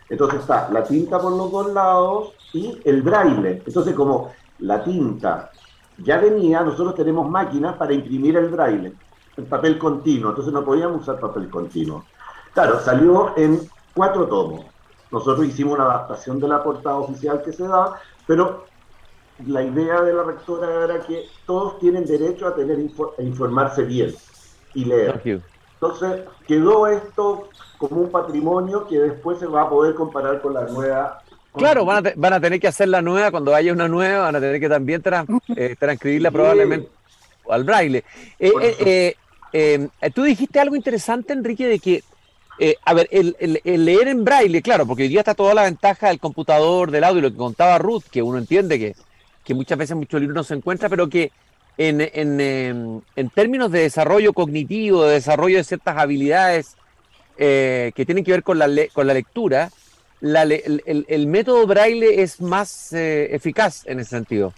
Entonces 0.09 0.41
está 0.41 0.69
la 0.71 0.83
tinta 0.83 1.19
por 1.19 1.33
los 1.33 1.51
dos 1.51 1.73
lados 1.73 2.35
y 2.53 2.81
el 2.85 3.03
braille. 3.03 3.63
Entonces, 3.65 3.95
como 3.95 4.33
la 4.59 4.83
tinta 4.83 5.51
ya 5.99 6.19
venía, 6.19 6.61
nosotros 6.63 6.95
tenemos 6.95 7.29
máquinas 7.31 7.77
para 7.77 7.93
imprimir 7.93 8.37
el 8.37 8.49
braille, 8.49 8.93
el 9.37 9.45
papel 9.45 9.79
continuo, 9.79 10.31
entonces 10.31 10.53
no 10.53 10.65
podíamos 10.65 11.03
usar 11.03 11.19
papel 11.19 11.51
continuo. 11.51 12.05
Claro, 12.53 12.81
salió 12.81 13.37
en 13.37 13.61
cuatro 13.95 14.27
tomos. 14.27 14.65
Nosotros 15.11 15.47
hicimos 15.47 15.75
una 15.75 15.85
adaptación 15.85 16.41
de 16.41 16.49
la 16.49 16.63
portada 16.63 16.97
oficial 16.97 17.43
que 17.43 17.53
se 17.53 17.67
da, 17.67 18.01
pero 18.27 18.65
la 19.47 19.63
idea 19.63 20.01
de 20.03 20.13
la 20.13 20.23
rectora 20.23 20.85
era 20.85 21.01
que 21.01 21.25
todos 21.47 21.79
tienen 21.79 22.07
derecho 22.07 22.47
a 22.47 22.55
tener 22.55 22.79
a 22.79 23.23
informarse 23.23 23.83
bien 23.83 24.15
y 24.75 24.85
leer. 24.85 25.21
Entonces 25.75 26.23
quedó 26.47 26.87
esto 26.87 27.49
como 27.79 28.03
un 28.03 28.11
patrimonio 28.11 28.87
que 28.87 28.99
después 28.99 29.39
se 29.39 29.47
va 29.47 29.63
a 29.63 29.69
poder 29.69 29.95
comparar 29.95 30.41
con 30.41 30.55
la 30.55 30.65
nueva. 30.65 31.23
Claro, 31.57 31.85
van 31.85 32.07
a, 32.07 32.13
van 32.17 32.33
a 32.33 32.41
tener 32.41 32.59
que 32.59 32.69
hacer 32.69 32.89
la 32.89 33.03
nueva, 33.03 33.31
cuando 33.31 33.55
haya 33.55 33.73
una 33.73 33.89
nueva, 33.89 34.23
van 34.23 34.37
a 34.37 34.41
tener 34.41 34.61
que 34.61 34.69
también 34.69 35.03
eh, 35.57 35.77
transcribirla 35.79 36.31
probablemente 36.31 36.89
al 37.49 37.65
braille. 37.65 38.05
Eh, 38.39 38.53
eh, 38.81 39.17
eh, 39.57 39.89
tú 40.13 40.25
dijiste 40.25 40.59
algo 40.59 40.75
interesante, 40.75 41.33
Enrique, 41.33 41.69
de 41.69 41.79
que, 41.79 42.03
a 42.85 42.93
ver, 42.93 43.09
el, 43.13 43.37
leer 43.65 44.09
en 44.09 44.25
braille, 44.25 44.61
claro, 44.63 44.85
porque 44.85 45.05
hoy 45.05 45.09
día 45.09 45.21
está 45.21 45.35
toda 45.35 45.55
la 45.55 45.63
ventaja 45.63 46.09
del 46.09 46.19
computador, 46.19 46.91
del 46.91 47.05
audio, 47.05 47.23
lo 47.23 47.31
que 47.31 47.37
contaba 47.37 47.79
Ruth, 47.79 48.03
que 48.11 48.21
uno 48.21 48.39
entiende 48.39 48.81
que, 48.81 48.97
que 49.45 49.55
muchas 49.55 49.79
veces 49.79 49.97
muchos 49.97 50.21
libros 50.21 50.35
no 50.35 50.43
se 50.43 50.55
encuentra, 50.55 50.89
pero 50.89 51.09
que 51.09 51.31
en, 51.79 52.01
en, 52.01 52.41
em, 52.41 53.01
en, 53.15 53.31
términos 53.31 53.71
de 53.71 53.83
desarrollo 53.83 54.33
cognitivo, 54.33 55.05
de 55.05 55.15
desarrollo 55.15 55.59
de 55.59 55.65
ciertas 55.65 55.99
habilidades 55.99 56.77
que 57.37 58.05
tienen 58.07 58.25
que 58.25 58.33
ver 58.33 58.43
con 58.43 58.59
la, 58.59 58.69
con 58.93 59.07
la 59.07 59.15
lectura, 59.15 59.71
el, 60.21 61.27
método 61.29 61.67
braille 61.67 62.23
es 62.23 62.41
más 62.41 62.93
eficaz 62.93 63.87
en 63.87 64.01
ese 64.01 64.11
sentido. 64.11 64.53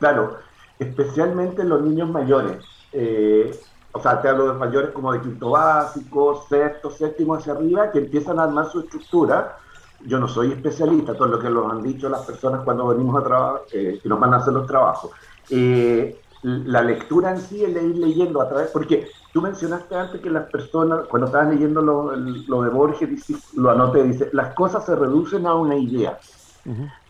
Claro, 0.00 0.38
especialmente 0.80 1.62
los 1.62 1.82
niños 1.82 2.10
mayores. 2.10 2.58
Eh, 2.92 3.50
o 3.96 4.00
sea, 4.00 4.20
te 4.20 4.28
hablo 4.28 4.52
de 4.52 4.58
mayores 4.58 4.90
como 4.90 5.12
de 5.12 5.20
quinto 5.20 5.50
básico, 5.50 6.44
sexto, 6.48 6.90
séptimo 6.90 7.36
hacia 7.36 7.52
arriba, 7.52 7.92
que 7.92 8.00
empiezan 8.00 8.40
a 8.40 8.42
armar 8.42 8.66
su 8.66 8.80
estructura. 8.80 9.56
Yo 10.00 10.18
no 10.18 10.26
soy 10.26 10.50
especialista, 10.50 11.14
todo 11.14 11.28
lo 11.28 11.38
que 11.38 11.48
nos 11.48 11.70
han 11.70 11.80
dicho 11.80 12.08
las 12.08 12.26
personas 12.26 12.62
cuando 12.64 12.88
venimos 12.88 13.16
a 13.22 13.24
trabajar, 13.24 13.62
eh, 13.72 14.00
que 14.02 14.08
nos 14.08 14.18
van 14.18 14.34
a 14.34 14.38
hacer 14.38 14.52
los 14.52 14.66
trabajos. 14.66 15.12
Eh, 15.48 16.18
la 16.42 16.82
lectura 16.82 17.30
en 17.30 17.40
sí, 17.40 17.62
el 17.62 17.76
ir 17.76 17.96
leyendo 17.96 18.42
a 18.42 18.48
través, 18.48 18.70
porque 18.72 19.06
tú 19.32 19.40
mencionaste 19.40 19.94
antes 19.94 20.20
que 20.20 20.28
las 20.28 20.50
personas, 20.50 21.06
cuando 21.08 21.26
estabas 21.26 21.50
leyendo 21.50 21.80
lo, 21.80 22.62
de 22.62 22.68
Borges, 22.70 23.08
lo 23.54 23.70
anoté, 23.70 24.02
dice, 24.02 24.28
las 24.32 24.54
cosas 24.54 24.84
se 24.84 24.96
reducen 24.96 25.46
a 25.46 25.54
una 25.54 25.76
idea. 25.76 26.18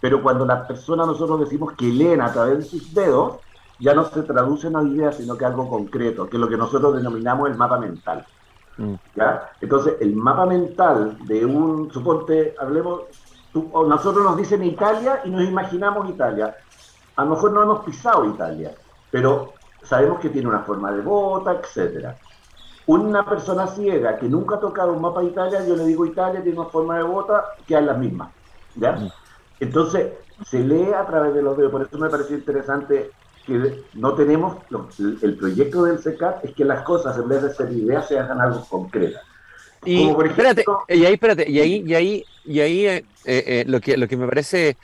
Pero 0.02 0.22
cuando 0.22 0.44
las 0.44 0.66
personas 0.66 1.06
nosotros 1.06 1.40
decimos 1.40 1.72
que 1.72 1.86
leen 1.86 2.20
a 2.20 2.30
través 2.30 2.58
de 2.58 2.64
sus 2.64 2.92
dedos, 2.92 3.38
ya 3.78 3.94
no 3.94 4.04
se 4.04 4.22
traduce 4.22 4.68
en 4.68 4.76
una 4.76 4.88
idea, 4.88 5.12
sino 5.12 5.36
que 5.36 5.44
algo 5.44 5.68
concreto, 5.68 6.28
que 6.28 6.36
es 6.36 6.40
lo 6.40 6.48
que 6.48 6.56
nosotros 6.56 6.96
denominamos 6.96 7.50
el 7.50 7.56
mapa 7.56 7.78
mental. 7.78 8.24
Mm. 8.76 8.94
¿ya? 9.16 9.50
Entonces, 9.60 9.96
el 10.00 10.14
mapa 10.14 10.46
mental 10.46 11.16
de 11.26 11.44
un, 11.44 11.92
suponte, 11.92 12.54
hablemos, 12.58 13.02
nosotros 13.54 14.24
nos 14.24 14.36
dicen 14.36 14.64
Italia 14.64 15.20
y 15.24 15.30
nos 15.30 15.44
imaginamos 15.44 16.08
Italia. 16.08 16.56
A 17.16 17.24
lo 17.24 17.30
mejor 17.30 17.52
no 17.52 17.62
hemos 17.62 17.84
pisado 17.84 18.24
Italia, 18.26 18.72
pero 19.10 19.52
sabemos 19.82 20.18
que 20.20 20.30
tiene 20.30 20.48
una 20.48 20.60
forma 20.60 20.90
de 20.92 21.02
bota, 21.02 21.52
etcétera. 21.52 22.16
Una 22.86 23.24
persona 23.24 23.66
ciega 23.66 24.18
que 24.18 24.28
nunca 24.28 24.56
ha 24.56 24.60
tocado 24.60 24.92
un 24.92 25.00
mapa 25.00 25.20
de 25.20 25.26
Italia, 25.26 25.64
yo 25.66 25.76
le 25.76 25.86
digo 25.86 26.04
Italia 26.04 26.42
tiene 26.42 26.58
una 26.58 26.68
forma 26.68 26.98
de 26.98 27.04
bota 27.04 27.44
que 27.66 27.76
es 27.76 27.82
la 27.82 27.94
misma. 27.94 28.30
¿ya? 28.74 28.92
Mm. 28.92 29.10
Entonces, 29.60 30.12
se 30.44 30.60
lee 30.60 30.92
a 30.92 31.06
través 31.06 31.34
de 31.34 31.42
los 31.42 31.56
dedos. 31.56 31.72
Por 31.72 31.82
eso 31.82 31.98
me 31.98 32.10
pareció 32.10 32.36
interesante 32.36 33.12
que 33.46 33.82
no 33.94 34.14
tenemos, 34.14 34.58
el 35.22 35.36
proyecto 35.36 35.84
del 35.84 35.98
CECAT 35.98 36.44
es 36.44 36.52
que 36.52 36.64
las 36.64 36.82
cosas 36.82 37.16
en 37.18 37.28
vez 37.28 37.42
de 37.42 37.54
ser 37.54 37.72
ideas 37.72 38.08
se 38.08 38.18
hagan 38.18 38.40
algo 38.40 38.64
concretas. 38.66 39.22
Y 39.84 40.08
espérate, 40.08 40.64
y 40.88 41.04
ahí, 41.04 41.12
espérate, 41.12 41.50
y 41.50 41.60
ahí, 41.60 41.84
y 41.86 41.94
ahí, 41.94 42.24
y 42.44 42.60
ahí 42.60 42.86
eh, 42.86 43.04
eh, 43.24 43.44
eh, 43.46 43.64
lo, 43.66 43.80
que, 43.80 43.96
lo 43.96 44.08
que 44.08 44.16
me 44.16 44.26
parece 44.26 44.76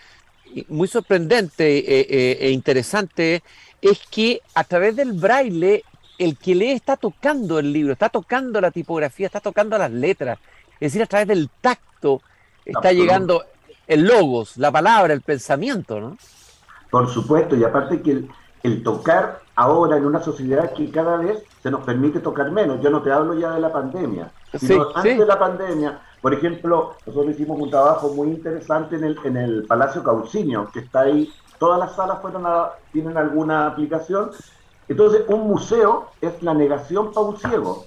muy 0.68 0.88
sorprendente 0.88 2.44
e 2.44 2.50
interesante 2.50 3.42
es 3.80 4.00
que 4.10 4.42
a 4.54 4.64
través 4.64 4.96
del 4.96 5.12
braille 5.12 5.84
el 6.18 6.36
que 6.36 6.54
lee 6.54 6.72
está 6.72 6.96
tocando 6.96 7.58
el 7.58 7.72
libro, 7.72 7.92
está 7.92 8.08
tocando 8.08 8.60
la 8.60 8.70
tipografía, 8.70 9.26
está 9.26 9.40
tocando 9.40 9.78
las 9.78 9.90
letras, 9.90 10.38
es 10.74 10.92
decir, 10.92 11.02
a 11.02 11.06
través 11.06 11.28
del 11.28 11.48
tacto 11.60 12.20
está 12.64 12.92
llegando 12.92 13.44
el 13.86 14.04
logos, 14.04 14.56
la 14.56 14.70
palabra, 14.70 15.14
el 15.14 15.22
pensamiento, 15.22 16.00
¿no? 16.00 16.18
Por 16.90 17.08
supuesto, 17.08 17.56
y 17.56 17.64
aparte 17.64 18.02
que 18.02 18.10
el, 18.10 18.30
el 18.62 18.82
tocar 18.82 19.40
ahora 19.56 19.96
en 19.96 20.06
una 20.06 20.22
sociedad 20.22 20.72
que 20.72 20.90
cada 20.90 21.16
vez 21.16 21.42
se 21.62 21.70
nos 21.70 21.84
permite 21.84 22.20
tocar 22.20 22.50
menos. 22.50 22.80
Yo 22.80 22.90
no 22.90 23.02
te 23.02 23.12
hablo 23.12 23.34
ya 23.34 23.52
de 23.52 23.60
la 23.60 23.72
pandemia, 23.72 24.30
sino 24.54 24.88
antes 24.94 25.18
de 25.18 25.26
la 25.26 25.38
pandemia. 25.38 26.00
Por 26.20 26.34
ejemplo, 26.34 26.94
nosotros 27.06 27.34
hicimos 27.34 27.58
un 27.60 27.70
trabajo 27.70 28.08
muy 28.10 28.28
interesante 28.28 28.96
en 28.96 29.04
el, 29.04 29.18
en 29.24 29.36
el 29.36 29.64
Palacio 29.64 30.02
Caucinio, 30.02 30.68
que 30.72 30.80
está 30.80 31.00
ahí. 31.00 31.32
Todas 31.58 31.78
las 31.78 31.94
salas 31.94 32.20
fueron 32.20 32.44
tienen 32.92 33.16
alguna 33.16 33.66
aplicación. 33.66 34.30
Entonces, 34.88 35.22
un 35.28 35.46
museo 35.46 36.06
es 36.20 36.42
la 36.42 36.52
negación 36.54 37.12
para 37.12 37.26
un 37.26 37.38
ciego. 37.38 37.84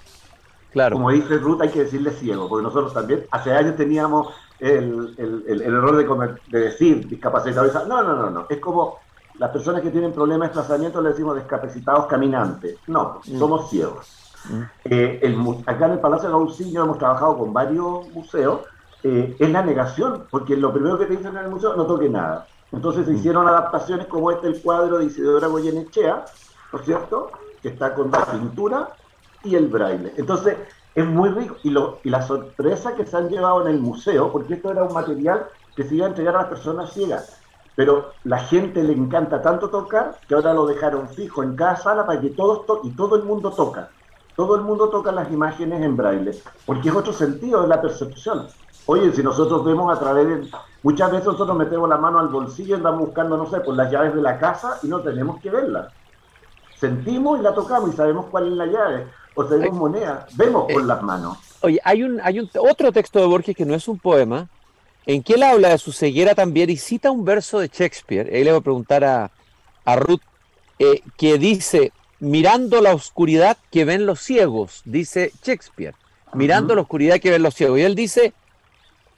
Claro. 0.72 0.96
Como 0.96 1.12
dice 1.12 1.38
Ruth, 1.38 1.62
hay 1.62 1.70
que 1.70 1.84
decirle 1.84 2.12
ciego, 2.12 2.50
porque 2.50 2.64
nosotros 2.64 2.94
también 2.94 3.26
hace 3.30 3.52
años 3.52 3.76
teníamos 3.76 4.34
el, 4.60 5.14
el, 5.48 5.62
error 5.62 5.96
de, 5.98 6.58
de 6.58 6.66
decir 6.66 7.08
discapacitado. 7.08 7.88
No, 7.88 8.02
no, 8.02 8.16
no, 8.16 8.30
no. 8.30 8.46
Es 8.50 8.60
como 8.60 8.98
las 9.40 9.50
personas 9.52 9.82
que 9.82 9.90
tienen 9.90 10.12
problemas 10.12 10.50
de 10.50 10.56
desplazamiento 10.56 11.02
le 11.02 11.10
decimos 11.10 11.36
discapacitados 11.36 12.06
caminantes. 12.06 12.78
No, 12.88 13.22
mm. 13.26 13.40
somos 13.40 13.70
ciegos. 13.70 14.08
Mm. 14.50 14.62
Eh, 14.86 15.62
acá 15.66 15.86
en 15.86 15.92
el 15.94 16.00
Palacio 16.00 16.30
de 16.30 16.34
Gaucillo 16.34 16.84
hemos 16.84 16.98
trabajado 16.98 17.38
con 17.38 17.54
varios 17.54 18.08
museos. 18.10 18.62
Eh, 19.04 19.36
es 19.38 19.50
la 19.50 19.64
negación, 19.64 20.26
porque 20.30 20.56
lo 20.56 20.72
primero 20.72 20.98
que 20.98 21.06
te 21.06 21.18
dicen 21.18 21.36
en 21.36 21.46
el 21.46 21.50
museo 21.50 21.76
no 21.76 21.86
toque 21.86 22.10
nada. 22.10 22.48
Entonces 22.72 23.06
se 23.06 23.12
mm. 23.12 23.16
hicieron 23.16 23.48
adaptaciones 23.48 24.08
como 24.08 24.32
este, 24.32 24.48
el 24.48 24.62
cuadro 24.62 25.00
de 25.00 25.06
Isidora 25.06 25.48
Goyenechea, 25.48 26.26
¿no 26.72 26.80
es 26.80 26.86
cierto? 26.86 27.32
Que 27.62 27.70
está 27.70 27.94
con 27.94 28.12
la 28.12 28.26
pintura 28.26 28.90
y 29.44 29.56
el 29.56 29.68
braille. 29.68 30.14
Entonces 30.18 30.58
es 30.96 31.06
muy 31.06 31.30
rico. 31.30 31.58
Y, 31.64 31.72
lo, 31.72 32.00
y 32.04 32.10
la 32.10 32.22
sorpresa 32.22 32.96
que 32.96 33.06
se 33.06 33.18
han 33.18 33.30
llevado 33.30 33.62
en 33.64 33.74
el 33.74 33.80
museo, 33.80 34.32
porque 34.32 34.54
esto 34.54 34.72
era 34.72 34.84
un 34.84 34.94
material 34.94 35.48
que 35.76 35.84
se 35.84 35.96
iba 35.96 36.06
a 36.06 36.10
entregar 36.10 36.36
a 36.36 36.42
las 36.42 36.50
personas 36.50 36.94
ciegas 36.94 37.43
pero 37.76 38.12
la 38.24 38.40
gente 38.40 38.84
le 38.84 38.94
encanta 38.94 39.42
tanto 39.42 39.70
tocar 39.70 40.18
que 40.28 40.36
ahora 40.36 40.54
lo 40.54 40.66
dejaron 40.66 41.10
fijo 41.10 41.44
en 41.44 41.56
cada 41.56 41.76
sala 41.76 42.06
para 42.06 42.22
que 42.22 42.30
todos 42.30 42.62
y 42.84 42.92
todo 42.92 43.16
el 43.16 43.24
mundo 43.24 43.52
toca. 43.52 43.90
Todo 44.36 44.56
el 44.56 44.62
mundo 44.62 44.90
toca 44.90 45.12
las 45.12 45.32
imágenes 45.32 45.82
en 45.82 45.96
braille, 45.96 46.32
porque 46.66 46.90
es 46.90 46.96
otro 46.96 47.14
sentido 47.14 47.62
de 47.62 47.68
la 47.68 47.82
percepción. 47.82 48.48
Oye, 48.86 49.12
si 49.14 49.24
nosotros 49.24 49.64
vemos 49.64 49.96
a 49.96 50.00
través 50.00 50.28
de... 50.28 50.50
Muchas 50.82 51.12
veces 51.12 51.28
nosotros 51.28 51.56
metemos 51.56 51.88
la 51.88 51.98
mano 51.98 52.20
al 52.20 52.28
bolsillo 52.28 52.72
y 52.72 52.78
andamos 52.78 53.02
buscando, 53.06 53.38
no 53.38 53.46
sé, 53.50 53.62
por 53.62 53.76
las 53.76 53.92
llaves 53.92 54.14
de 54.14 54.22
la 54.22 54.38
casa 54.40 54.80
y 54.84 54.88
no 54.88 55.00
tenemos 55.02 55.40
que 55.40 55.50
verla. 55.50 55.90
Sentimos 56.78 57.40
y 57.40 57.44
la 57.44 57.54
tocamos 57.54 57.94
y 57.94 57.96
sabemos 57.96 58.26
cuál 58.30 58.48
es 58.48 58.54
la 58.54 58.66
llave. 58.66 59.08
O 59.36 59.46
tenemos 59.46 59.78
moneda, 59.78 60.28
vemos 60.36 60.66
con 60.66 60.84
eh, 60.84 60.86
las 60.86 61.02
manos. 61.02 61.38
Oye, 61.62 61.80
hay 61.84 62.04
un, 62.04 62.20
hay 62.22 62.40
un 62.40 62.50
otro 62.60 62.92
texto 62.92 63.20
de 63.20 63.26
Borges 63.26 63.56
que 63.56 63.66
no 63.66 63.74
es 63.74 63.88
un 63.88 63.98
poema, 63.98 64.48
en 65.06 65.24
que 65.24 65.34
él 65.34 65.44
habla 65.44 65.70
de 65.70 65.78
su 65.78 65.92
ceguera 65.92 66.36
también 66.36 66.70
y 66.70 66.78
cita 66.78 67.12
un 67.12 67.26
verso 67.26 67.60
de 67.60 67.68
Shakespeare. 67.68 68.30
Ahí 68.34 68.44
le 68.44 68.52
voy 68.52 68.60
a 68.60 68.64
preguntar 68.64 69.04
a, 69.04 69.32
Ruth, 69.98 70.22
eh, 70.80 71.02
que 71.18 71.38
dice, 71.38 71.92
mirando 72.20 72.82
la 72.82 72.94
oscuridad 72.94 73.58
que 73.70 73.86
ven 73.86 74.06
los 74.06 74.22
ciegos, 74.22 74.82
dice 74.86 75.34
Shakespeare, 75.44 75.96
mirando 76.34 76.74
la 76.74 76.82
oscuridad 76.82 77.20
que 77.20 77.32
ven 77.32 77.44
los 77.44 77.54
ciegos. 77.54 77.80
Y 77.80 77.84
él 77.84 77.96
dice, 77.96 78.34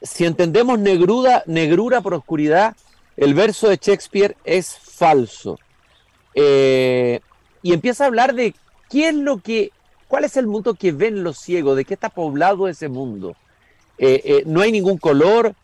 si 0.02 0.26
entendemos 0.26 0.80
negruda, 0.80 1.44
negrura 1.46 2.02
por 2.02 2.16
oscuridad, 2.16 2.76
el 3.16 3.34
verso 3.34 3.70
de 3.70 3.78
Shakespeare 3.78 4.36
es 4.44 4.76
falso. 4.78 5.60
Eh, 6.34 7.20
y 7.62 7.74
empieza 7.74 8.04
a 8.04 8.08
hablar 8.08 8.34
de 8.34 8.56
qué 8.90 9.10
es 9.10 9.16
lo 9.16 9.38
que, 9.38 9.72
cuál 10.08 10.26
es 10.26 10.36
el 10.36 10.48
mundo 10.48 10.74
que 10.74 10.92
ven 10.92 11.24
los 11.24 11.38
ciegos, 11.38 11.78
de 11.78 11.86
qué 11.86 11.94
está 11.94 12.10
poblado 12.10 12.68
ese 12.68 12.90
mundo. 12.90 13.36
Eh, 13.98 14.44
no 14.46 14.62
hay 14.62 14.72
ningún 14.74 14.98
color, 14.98 15.56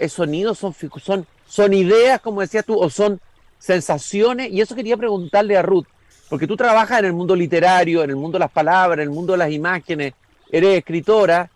es 0.00 0.14
sonido, 0.14 0.54
son, 0.54 0.74
son, 1.02 1.26
son 1.46 1.74
ideas, 1.74 2.20
como 2.20 2.40
decías 2.40 2.64
tú, 2.64 2.76
o 2.78 2.88
son 2.88 3.20
sensaciones. 3.58 4.50
Y 4.50 4.62
eso 4.62 4.74
quería 4.74 4.96
preguntarle 4.96 5.58
a 5.58 5.62
Ruth, 5.62 5.86
porque 6.30 6.46
tú 6.46 6.56
trabajas 6.56 7.00
en 7.00 7.04
el 7.04 7.12
mundo 7.12 7.36
literario, 7.36 8.02
en 8.02 8.10
el 8.10 8.16
mundo 8.16 8.36
de 8.36 8.40
las 8.40 8.50
palabras, 8.50 9.02
en 9.02 9.10
el 9.10 9.14
mundo 9.14 9.32
de 9.32 9.38
las 9.38 9.52
imágenes, 9.52 10.14
eres 10.50 10.78
escritora. 10.78 11.50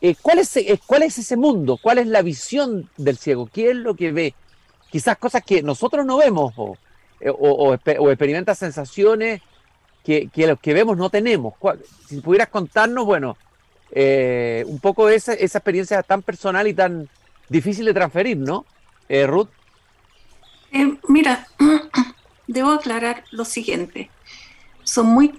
Eh, 0.00 0.16
¿cuál, 0.20 0.40
es, 0.40 0.56
eh, 0.56 0.80
¿Cuál 0.84 1.04
es 1.04 1.16
ese 1.16 1.36
mundo? 1.36 1.78
¿Cuál 1.80 1.98
es 1.98 2.08
la 2.08 2.22
visión 2.22 2.90
del 2.96 3.16
ciego? 3.16 3.48
¿Qué 3.50 3.70
es 3.70 3.76
lo 3.76 3.94
que 3.94 4.10
ve? 4.10 4.34
Quizás 4.90 5.16
cosas 5.16 5.44
que 5.44 5.62
nosotros 5.62 6.04
no 6.04 6.16
vemos 6.16 6.54
o, 6.56 6.76
eh, 7.20 7.30
o, 7.30 7.72
experimenta 7.72 8.54
sensaciones 8.56 9.42
que, 10.04 10.28
que 10.28 10.48
los 10.48 10.58
que 10.58 10.74
vemos 10.74 10.96
no 10.96 11.08
tenemos. 11.08 11.54
Si 12.08 12.20
pudieras 12.20 12.48
contarnos, 12.48 13.06
bueno, 13.06 13.36
un 13.94 14.80
poco 14.80 15.08
esa, 15.08 15.34
esa 15.34 15.58
experiencia 15.58 16.02
tan 16.02 16.22
personal 16.22 16.66
y 16.66 16.74
tan, 16.74 17.08
difícil 17.48 17.84
de 17.84 17.94
transferir, 17.94 18.36
¿no? 18.36 18.64
Eh, 19.08 19.26
Ruth. 19.26 19.48
Eh, 20.72 20.98
mira, 21.08 21.46
debo 22.46 22.70
aclarar 22.70 23.24
lo 23.30 23.44
siguiente. 23.44 24.10
Son 24.84 25.06
muy 25.06 25.38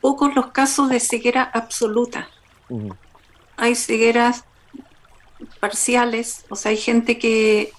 pocos 0.00 0.34
los 0.34 0.52
casos 0.52 0.90
de 0.90 1.00
ceguera 1.00 1.42
absoluta. 1.42 2.28
Hay 3.56 3.74
cegueras 3.74 4.44
parciales, 5.60 6.44
o 6.48 6.56
sea, 6.56 6.70
hay 6.70 6.76
gente 6.76 7.18
que 7.18 7.72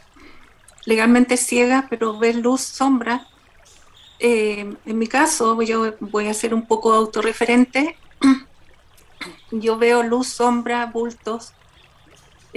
legalmente 0.85 1.35
es 1.35 1.45
ciega, 1.45 1.87
pero 1.89 2.17
ve 2.17 2.33
luz, 2.33 2.61
sombra. 2.61 3.27
Eh, 4.19 4.75
en 4.85 4.97
mi 4.97 5.07
caso, 5.07 5.61
yo 5.61 5.93
voy 5.99 6.27
a 6.27 6.33
ser 6.33 6.53
un 6.53 6.65
poco 6.65 6.93
autorreferente. 6.93 7.95
Yo 9.51 9.77
veo 9.77 10.03
luz, 10.03 10.27
sombra, 10.27 10.85
bultos. 10.87 11.53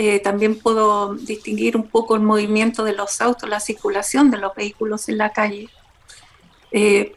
Eh, 0.03 0.19
también 0.19 0.59
puedo 0.59 1.13
distinguir 1.13 1.77
un 1.77 1.87
poco 1.87 2.15
el 2.15 2.23
movimiento 2.23 2.85
de 2.85 2.95
los 2.95 3.21
autos, 3.21 3.47
la 3.51 3.61
circulación 3.61 4.31
de 4.31 4.39
los 4.39 4.55
vehículos 4.55 5.11
en 5.11 5.19
la 5.19 5.31
calle. 5.31 5.69
Eh, 6.73 7.13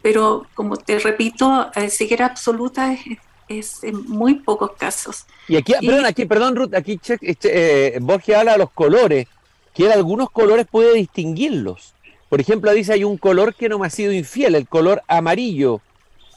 pero 0.00 0.46
como 0.54 0.78
te 0.78 0.98
repito, 0.98 1.70
ceguera 1.90 2.24
absoluta 2.24 2.94
es, 2.94 3.00
es 3.46 3.84
en 3.84 4.08
muy 4.08 4.36
pocos 4.36 4.70
casos. 4.78 5.26
Y 5.48 5.56
aquí, 5.56 5.74
perdón, 5.84 6.06
aquí, 6.06 6.24
perdón, 6.24 6.56
Ruth, 6.56 6.74
aquí 6.74 6.98
este, 7.20 7.96
eh, 7.96 7.98
Borges 8.00 8.36
habla 8.36 8.52
de 8.52 8.58
los 8.58 8.70
colores, 8.70 9.26
que 9.74 9.92
algunos 9.92 10.30
colores 10.30 10.66
puede 10.70 10.94
distinguirlos. 10.94 11.92
Por 12.30 12.40
ejemplo, 12.40 12.72
dice 12.72 12.94
hay 12.94 13.04
un 13.04 13.18
color 13.18 13.54
que 13.54 13.68
no 13.68 13.78
me 13.78 13.86
ha 13.86 13.90
sido 13.90 14.12
infiel, 14.12 14.54
el 14.54 14.66
color 14.66 15.02
amarillo, 15.08 15.82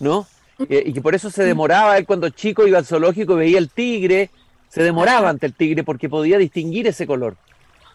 ¿no? 0.02 0.28
Eh, 0.68 0.84
y 0.88 0.92
que 0.92 1.02
por 1.02 1.16
eso 1.16 1.30
se 1.30 1.46
demoraba, 1.46 1.98
él 1.98 2.06
cuando 2.06 2.30
chico 2.30 2.68
iba 2.68 2.78
al 2.78 2.86
zoológico 2.86 3.38
veía 3.38 3.58
el 3.58 3.70
tigre, 3.70 4.32
se 4.70 4.84
demoraba 4.84 5.30
ante 5.30 5.46
el 5.46 5.54
tigre 5.54 5.84
porque 5.84 6.10
podía 6.10 6.38
distinguir 6.38 6.88
ese 6.88 7.08
color. 7.08 7.38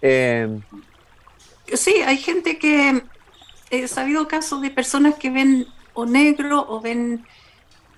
Eh, 0.01 0.61
sí, 1.75 1.95
hay 2.05 2.17
gente 2.17 2.59
que, 2.59 3.03
he 3.71 3.89
sabido 3.89 4.29
casos 4.29 4.61
de 4.61 4.71
personas 4.71 5.15
que 5.15 5.31
ven 5.31 5.67
o 5.95 6.05
negro 6.05 6.65
o 6.69 6.81
ven 6.81 7.25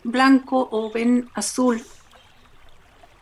blanco 0.05 0.69
o 0.71 0.93
ven 0.93 1.29
azul. 1.35 1.83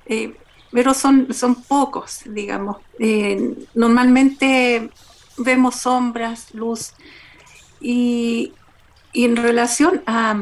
Eh, 0.07 0.35
pero 0.71 0.95
son, 0.95 1.33
son 1.33 1.63
pocos, 1.63 2.23
digamos. 2.27 2.79
Eh, 2.99 3.67
normalmente 3.75 4.91
vemos 5.39 5.77
sombras, 5.77 6.55
luz. 6.55 6.93
Y, 7.81 8.53
en 9.15 9.37
relación 9.37 10.03
a 10.07 10.35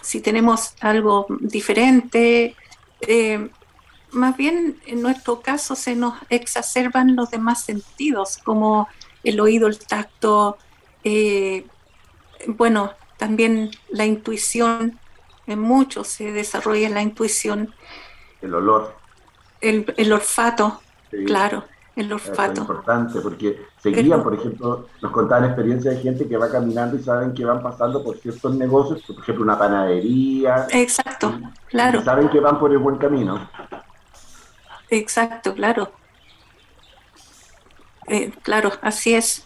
si 0.00 0.22
tenemos 0.22 0.74
algo 0.80 1.26
diferente, 1.40 2.56
más 4.12 4.36
bien 4.36 4.78
en 4.86 5.02
nuestro 5.02 5.40
caso 5.40 5.74
se 5.74 5.94
nos 5.94 6.14
exacerban 6.30 7.16
los 7.16 7.30
demás 7.30 7.64
sentidos, 7.64 8.38
como 8.38 8.88
el 9.24 9.40
oído, 9.40 9.66
el 9.66 9.78
tacto, 9.78 10.58
bueno, 12.46 12.92
también 13.16 13.70
la 13.90 14.06
intuición, 14.06 14.98
en 15.46 15.60
muchos 15.60 16.08
se 16.08 16.32
desarrolla 16.32 16.88
la 16.88 17.02
intuición. 17.02 17.72
El 18.42 18.54
olor. 18.54 18.94
El, 19.60 20.12
olfato, 20.12 20.80
claro, 21.26 21.64
el 21.96 22.12
olfato. 22.12 22.52
Es 22.52 22.58
importante 22.58 23.20
porque 23.20 23.60
seguían, 23.78 24.22
por 24.22 24.34
ejemplo, 24.34 24.86
nos 25.00 25.12
contaban 25.12 25.46
experiencias 25.46 25.96
de 25.96 26.02
gente 26.02 26.28
que 26.28 26.36
va 26.36 26.50
caminando 26.50 26.96
y 26.96 27.02
saben 27.02 27.32
que 27.32 27.44
van 27.44 27.62
pasando 27.62 28.04
por 28.04 28.18
ciertos 28.18 28.54
negocios, 28.54 29.02
por 29.02 29.18
ejemplo, 29.18 29.44
una 29.44 29.58
panadería. 29.58 30.66
Exacto, 30.70 31.34
claro. 31.68 32.02
saben 32.02 32.28
que 32.28 32.38
van 32.38 32.58
por 32.58 32.70
el 32.70 32.78
buen 32.78 32.96
camino. 32.98 33.48
Exacto, 34.90 35.54
claro. 35.54 35.92
Eh, 38.08 38.30
claro, 38.42 38.72
así 38.82 39.14
es. 39.14 39.44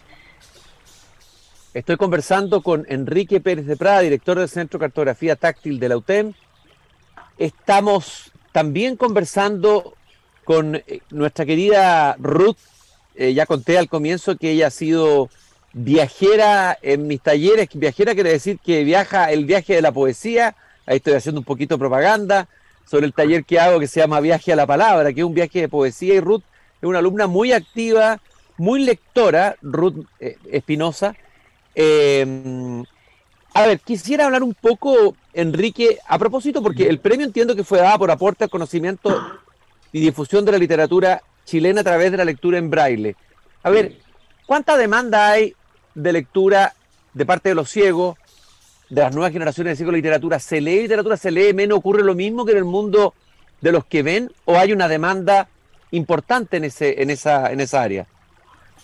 Estoy 1.73 1.97
conversando 1.97 2.61
con 2.61 2.85
Enrique 2.89 3.39
Pérez 3.39 3.65
de 3.65 3.77
Prada, 3.77 4.01
director 4.01 4.37
del 4.37 4.49
Centro 4.49 4.77
de 4.77 4.85
Cartografía 4.85 5.35
Táctil 5.35 5.79
de 5.79 5.89
la 5.89 5.97
UTEM. 5.97 6.33
Estamos 7.37 8.31
también 8.51 8.97
conversando 8.97 9.95
con 10.43 10.75
eh, 10.75 11.01
nuestra 11.09 11.45
querida 11.45 12.15
Ruth. 12.19 12.57
Eh, 13.15 13.33
ya 13.33 13.45
conté 13.45 13.77
al 13.77 13.89
comienzo 13.89 14.37
que 14.37 14.51
ella 14.51 14.67
ha 14.67 14.71
sido 14.71 15.29
viajera 15.73 16.77
en 16.81 17.07
mis 17.07 17.21
talleres. 17.21 17.69
Viajera 17.73 18.13
quiere 18.13 18.31
decir 18.31 18.59
que 18.59 18.83
viaja 18.83 19.31
el 19.31 19.45
viaje 19.45 19.73
de 19.73 19.81
la 19.81 19.91
poesía. 19.91 20.55
Ahí 20.85 20.97
estoy 20.97 21.13
haciendo 21.13 21.39
un 21.39 21.45
poquito 21.45 21.75
de 21.75 21.79
propaganda 21.79 22.47
sobre 22.85 23.05
el 23.05 23.13
taller 23.13 23.45
que 23.45 23.59
hago 23.59 23.79
que 23.79 23.87
se 23.87 23.99
llama 23.99 24.19
Viaje 24.19 24.53
a 24.53 24.55
la 24.55 24.67
Palabra, 24.67 25.13
que 25.13 25.21
es 25.21 25.25
un 25.25 25.33
viaje 25.33 25.61
de 25.61 25.69
poesía. 25.69 26.15
Y 26.15 26.19
Ruth 26.19 26.43
es 26.81 26.87
una 26.87 26.99
alumna 26.99 27.27
muy 27.27 27.53
activa, 27.53 28.19
muy 28.57 28.83
lectora, 28.83 29.55
Ruth 29.61 30.05
eh, 30.19 30.37
Espinosa. 30.51 31.15
Eh, 31.75 32.83
a 33.53 33.67
ver, 33.67 33.79
quisiera 33.81 34.25
hablar 34.25 34.43
un 34.43 34.53
poco, 34.53 35.15
Enrique, 35.33 35.99
a 36.07 36.17
propósito, 36.17 36.63
porque 36.63 36.87
el 36.87 36.99
premio 36.99 37.25
entiendo 37.25 37.55
que 37.55 37.65
fue 37.65 37.79
dado 37.79 37.99
por 37.99 38.11
aporte 38.11 38.45
al 38.45 38.49
conocimiento 38.49 39.39
y 39.91 39.99
difusión 39.99 40.45
de 40.45 40.53
la 40.53 40.57
literatura 40.57 41.21
chilena 41.45 41.81
a 41.81 41.83
través 41.83 42.11
de 42.11 42.17
la 42.17 42.25
lectura 42.25 42.57
en 42.57 42.69
braille. 42.69 43.15
A 43.63 43.69
ver, 43.69 43.97
¿cuánta 44.45 44.77
demanda 44.77 45.29
hay 45.29 45.53
de 45.95 46.13
lectura 46.13 46.73
de 47.13 47.25
parte 47.25 47.49
de 47.49 47.55
los 47.55 47.69
ciegos, 47.69 48.17
de 48.91 49.01
las 49.01 49.15
nuevas 49.15 49.31
generaciones 49.31 49.71
de 49.71 49.75
ciegos 49.77 49.93
de 49.93 49.99
literatura? 49.99 50.37
¿Se 50.37 50.59
lee 50.59 50.81
literatura, 50.83 51.15
se 51.17 51.31
lee 51.31 51.53
menos? 51.53 51.77
¿Ocurre 51.77 52.03
lo 52.03 52.13
mismo 52.13 52.45
que 52.45 52.51
en 52.51 52.57
el 52.57 52.65
mundo 52.65 53.13
de 53.61 53.71
los 53.71 53.85
que 53.85 54.03
ven? 54.03 54.31
¿O 54.45 54.57
hay 54.57 54.73
una 54.73 54.87
demanda 54.89 55.47
importante 55.91 56.57
en, 56.57 56.65
ese, 56.65 57.01
en, 57.01 57.09
esa, 57.09 57.51
en 57.51 57.61
esa 57.61 57.81
área? 57.81 58.05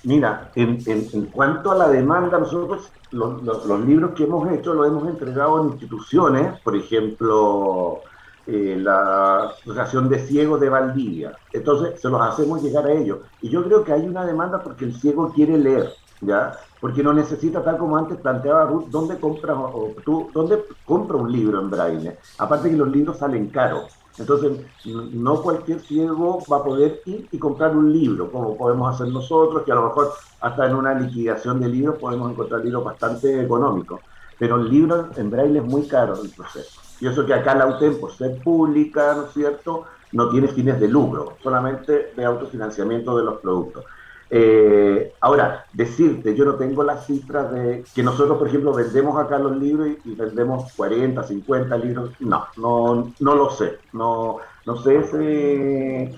Mira, 0.03 0.49
en, 0.55 1.25
cuanto 1.31 1.71
a 1.71 1.75
la 1.75 1.89
demanda, 1.89 2.39
nosotros 2.39 2.89
los, 3.11 3.85
libros 3.85 4.11
que 4.15 4.23
hemos 4.23 4.49
hecho 4.51 4.73
los 4.73 4.87
hemos 4.87 5.09
entregado 5.09 5.61
en 5.61 5.71
instituciones, 5.71 6.57
por 6.61 6.77
ejemplo, 6.77 8.01
eh, 8.45 8.77
la 8.79 9.49
Asociación 9.61 10.07
de 10.07 10.19
Ciegos 10.19 10.61
de 10.61 10.69
Valdivia. 10.69 11.33
Entonces, 11.51 11.99
se 11.99 12.07
los 12.07 12.21
hacemos 12.21 12.63
llegar 12.63 12.85
a 12.85 12.93
ellos. 12.93 13.19
Y 13.41 13.49
yo 13.49 13.61
creo 13.65 13.83
que 13.83 13.91
hay 13.91 14.07
una 14.07 14.25
demanda 14.25 14.63
porque 14.63 14.85
el 14.85 14.95
ciego 14.95 15.33
quiere 15.33 15.57
leer, 15.57 15.91
¿ya? 16.21 16.57
Porque 16.79 17.03
no 17.03 17.13
necesita, 17.13 17.63
tal 17.63 17.77
como 17.77 17.97
antes 17.97 18.17
planteaba 18.17 18.65
Ruth, 18.65 18.87
¿dónde 18.89 19.19
compras 19.19 19.57
o 19.59 19.95
tú, 20.03 20.31
dónde 20.33 20.63
compra 20.85 21.17
un 21.17 21.31
libro 21.31 21.59
en 21.59 21.69
braille? 21.69 22.17
Aparte 22.37 22.69
que 22.69 22.77
los 22.77 22.89
libros 22.89 23.17
salen 23.17 23.49
caros. 23.49 23.93
Entonces, 24.17 24.51
no 24.85 25.41
cualquier 25.43 25.79
ciego 25.79 26.39
va 26.51 26.57
a 26.57 26.63
poder 26.63 27.01
ir 27.05 27.27
y 27.31 27.37
comprar 27.37 27.75
un 27.75 27.93
libro, 27.93 28.31
como 28.31 28.57
podemos 28.57 28.93
hacer 28.93 29.09
nosotros, 29.13 29.63
que 29.63 29.71
a 29.71 29.75
lo 29.75 29.83
mejor 29.83 30.11
hasta 30.41 30.65
en 30.65 30.75
una 30.75 30.93
liquidación 30.95 31.59
de 31.59 31.69
libros 31.69 31.97
podemos 31.99 32.31
encontrar 32.31 32.63
libros 32.65 32.83
bastante 32.83 33.41
económicos. 33.41 34.01
Pero 34.39 34.55
el 34.57 34.69
libro 34.69 35.09
en 35.15 35.29
braille 35.29 35.59
es 35.59 35.65
muy 35.65 35.87
caro 35.87 36.19
el 36.21 36.31
proceso. 36.31 36.81
Y 36.99 37.07
eso 37.07 37.25
que 37.25 37.33
acá 37.33 37.53
la 37.53 37.67
UTEM, 37.67 37.99
por 37.99 38.11
ser 38.11 38.41
pública, 38.43 39.13
¿no 39.15 39.25
es 39.25 39.33
cierto?, 39.33 39.85
no 40.11 40.29
tiene 40.29 40.47
fines 40.47 40.79
de 40.79 40.87
lucro, 40.87 41.37
solamente 41.43 42.13
de 42.15 42.25
autofinanciamiento 42.25 43.17
de 43.17 43.23
los 43.25 43.39
productos. 43.39 43.83
Eh, 44.29 45.13
ahora, 45.21 45.65
decirte, 45.73 46.35
yo 46.35 46.45
no 46.45 46.55
tengo 46.55 46.83
las 46.83 47.05
cifras 47.05 47.51
de 47.51 47.83
que 47.93 48.03
nosotros, 48.03 48.37
por 48.37 48.47
ejemplo, 48.47 48.73
vendemos 48.73 49.17
acá 49.17 49.39
los 49.39 49.55
libros 49.57 49.89
y, 50.03 50.15
vendemos 50.15 50.71
40, 50.75 51.23
50 51.23 51.77
libros. 51.77 52.11
No, 52.19 52.45
no, 52.57 53.13
no 53.19 53.35
lo 53.35 53.49
sé. 53.49 53.77
No, 53.93 54.37
no 54.65 54.77
sé 54.81 54.97
ese, 54.97 56.15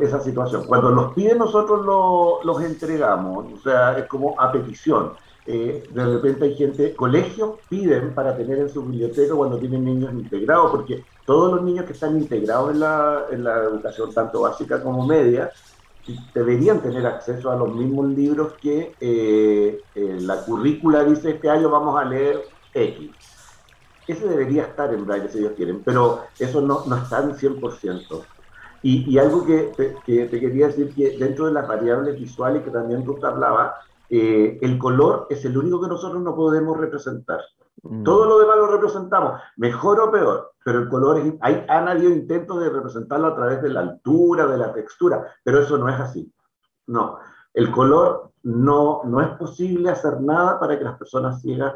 esa 0.00 0.20
situación. 0.20 0.64
Cuando 0.66 0.90
los 0.90 1.14
piden, 1.14 1.38
nosotros 1.38 1.84
los 2.44 2.62
entregamos. 2.62 3.46
O 3.52 3.58
sea, 3.62 3.98
es 3.98 4.06
como 4.06 4.40
a 4.40 4.52
petición. 4.52 5.12
Eh, 5.44 5.88
de 5.90 6.04
repente 6.06 6.44
hay 6.44 6.54
gente, 6.54 6.94
colegios 6.94 7.58
piden 7.68 8.14
para 8.14 8.36
tener 8.36 8.60
en 8.60 8.68
su 8.68 8.84
biblioteca 8.84 9.34
cuando 9.34 9.58
tienen 9.58 9.84
niños 9.84 10.12
integrados, 10.12 10.70
porque 10.70 11.04
todos 11.26 11.52
los 11.54 11.64
niños 11.64 11.84
que 11.84 11.94
están 11.94 12.16
integrados 12.16 12.70
en 12.70 12.78
la, 12.78 13.24
en 13.28 13.42
la 13.42 13.56
educación, 13.64 14.14
tanto 14.14 14.42
básica 14.42 14.80
como 14.80 15.04
media, 15.04 15.50
deberían 16.34 16.82
tener 16.82 17.06
acceso 17.06 17.50
a 17.50 17.56
los 17.56 17.74
mismos 17.74 18.08
libros 18.08 18.54
que 18.60 18.96
eh, 19.00 19.80
eh, 19.94 20.16
la 20.20 20.44
currícula 20.44 21.04
dice 21.04 21.30
este 21.30 21.48
año 21.48 21.70
vamos 21.70 22.00
a 22.00 22.04
leer 22.04 22.42
X. 22.74 23.10
Ese 24.06 24.26
debería 24.26 24.64
estar 24.64 24.92
en 24.92 25.06
braille 25.06 25.28
si 25.28 25.38
ellos 25.38 25.52
quieren, 25.56 25.82
pero 25.84 26.22
eso 26.38 26.60
no, 26.60 26.84
no 26.86 26.96
está 26.96 27.22
en 27.22 27.34
100%. 27.34 28.24
Y, 28.82 29.08
y 29.08 29.18
algo 29.18 29.46
que 29.46 29.72
que 30.04 30.26
te, 30.26 30.40
quería 30.40 30.66
decir 30.66 30.92
que 30.92 31.16
dentro 31.16 31.46
de 31.46 31.52
las 31.52 31.68
variables 31.68 32.18
visuales 32.18 32.64
que 32.64 32.70
también 32.70 33.04
te 33.04 33.26
hablaba, 33.26 33.76
eh, 34.08 34.58
el 34.60 34.76
color 34.78 35.28
es 35.30 35.44
el 35.44 35.56
único 35.56 35.80
que 35.80 35.88
nosotros 35.88 36.20
no 36.20 36.34
podemos 36.34 36.76
representar. 36.78 37.40
Mm. 37.82 38.04
Todo 38.04 38.26
lo 38.26 38.38
demás 38.38 38.56
lo 38.56 38.66
representamos, 38.68 39.40
mejor 39.56 40.00
o 40.00 40.10
peor, 40.10 40.52
pero 40.64 40.80
el 40.80 40.88
color 40.88 41.18
es, 41.18 41.34
hay, 41.40 41.64
han 41.68 41.88
habido 41.88 42.10
intentos 42.10 42.60
de 42.60 42.70
representarlo 42.70 43.28
a 43.28 43.34
través 43.34 43.62
de 43.62 43.70
la 43.70 43.80
altura, 43.80 44.46
de 44.46 44.58
la 44.58 44.72
textura, 44.72 45.26
pero 45.42 45.60
eso 45.60 45.78
no 45.78 45.88
es 45.88 45.98
así. 45.98 46.32
No, 46.86 47.18
el 47.54 47.70
color 47.70 48.32
no, 48.42 49.02
no 49.04 49.20
es 49.20 49.28
posible 49.36 49.90
hacer 49.90 50.20
nada 50.20 50.58
para 50.60 50.78
que 50.78 50.84
las 50.84 50.98
personas 50.98 51.40
ciegas 51.40 51.74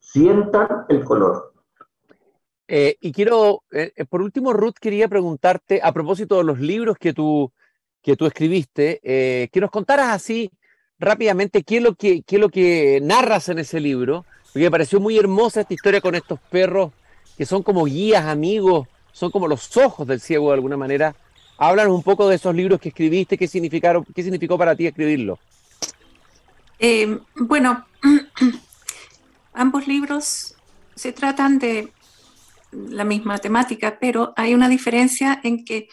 sientan 0.00 0.84
el 0.88 1.04
color. 1.04 1.52
Eh, 2.66 2.96
y 3.00 3.12
quiero, 3.12 3.62
eh, 3.70 3.92
eh, 3.96 4.04
por 4.04 4.20
último, 4.20 4.52
Ruth, 4.52 4.74
quería 4.78 5.08
preguntarte 5.08 5.80
a 5.82 5.92
propósito 5.92 6.36
de 6.36 6.44
los 6.44 6.60
libros 6.60 6.98
que 6.98 7.14
tú, 7.14 7.50
que 8.02 8.16
tú 8.16 8.26
escribiste, 8.26 9.00
que 9.02 9.60
nos 9.60 9.70
contaras 9.70 10.08
así 10.08 10.50
rápidamente 10.98 11.62
qué 11.62 11.78
es, 11.78 11.82
lo 11.82 11.94
que, 11.94 12.22
qué 12.22 12.36
es 12.36 12.40
lo 12.40 12.48
que 12.48 13.00
narras 13.02 13.48
en 13.48 13.58
ese 13.58 13.80
libro 13.80 14.24
porque 14.52 14.64
me 14.64 14.70
pareció 14.70 15.00
muy 15.00 15.18
hermosa 15.18 15.60
esta 15.60 15.74
historia 15.74 16.00
con 16.00 16.14
estos 16.14 16.38
perros 16.50 16.92
que 17.36 17.46
son 17.46 17.62
como 17.62 17.84
guías, 17.84 18.24
amigos, 18.26 18.88
son 19.12 19.30
como 19.30 19.46
los 19.46 19.76
ojos 19.76 20.06
del 20.06 20.20
ciego 20.20 20.48
de 20.48 20.54
alguna 20.54 20.76
manera, 20.76 21.14
Háblanos 21.60 21.92
un 21.92 22.04
poco 22.04 22.28
de 22.28 22.36
esos 22.36 22.54
libros 22.54 22.80
que 22.80 22.90
escribiste, 22.90 23.36
qué 23.36 23.48
significaron, 23.48 24.04
qué 24.14 24.22
significó 24.22 24.56
para 24.56 24.76
ti 24.76 24.86
escribirlo. 24.86 25.40
Eh, 26.78 27.18
bueno, 27.34 27.84
ambos 29.52 29.88
libros 29.88 30.54
se 30.94 31.12
tratan 31.12 31.58
de 31.58 31.92
la 32.70 33.02
misma 33.02 33.38
temática, 33.38 33.98
pero 34.00 34.32
hay 34.36 34.54
una 34.54 34.68
diferencia 34.68 35.40
en 35.42 35.64
que 35.64 35.88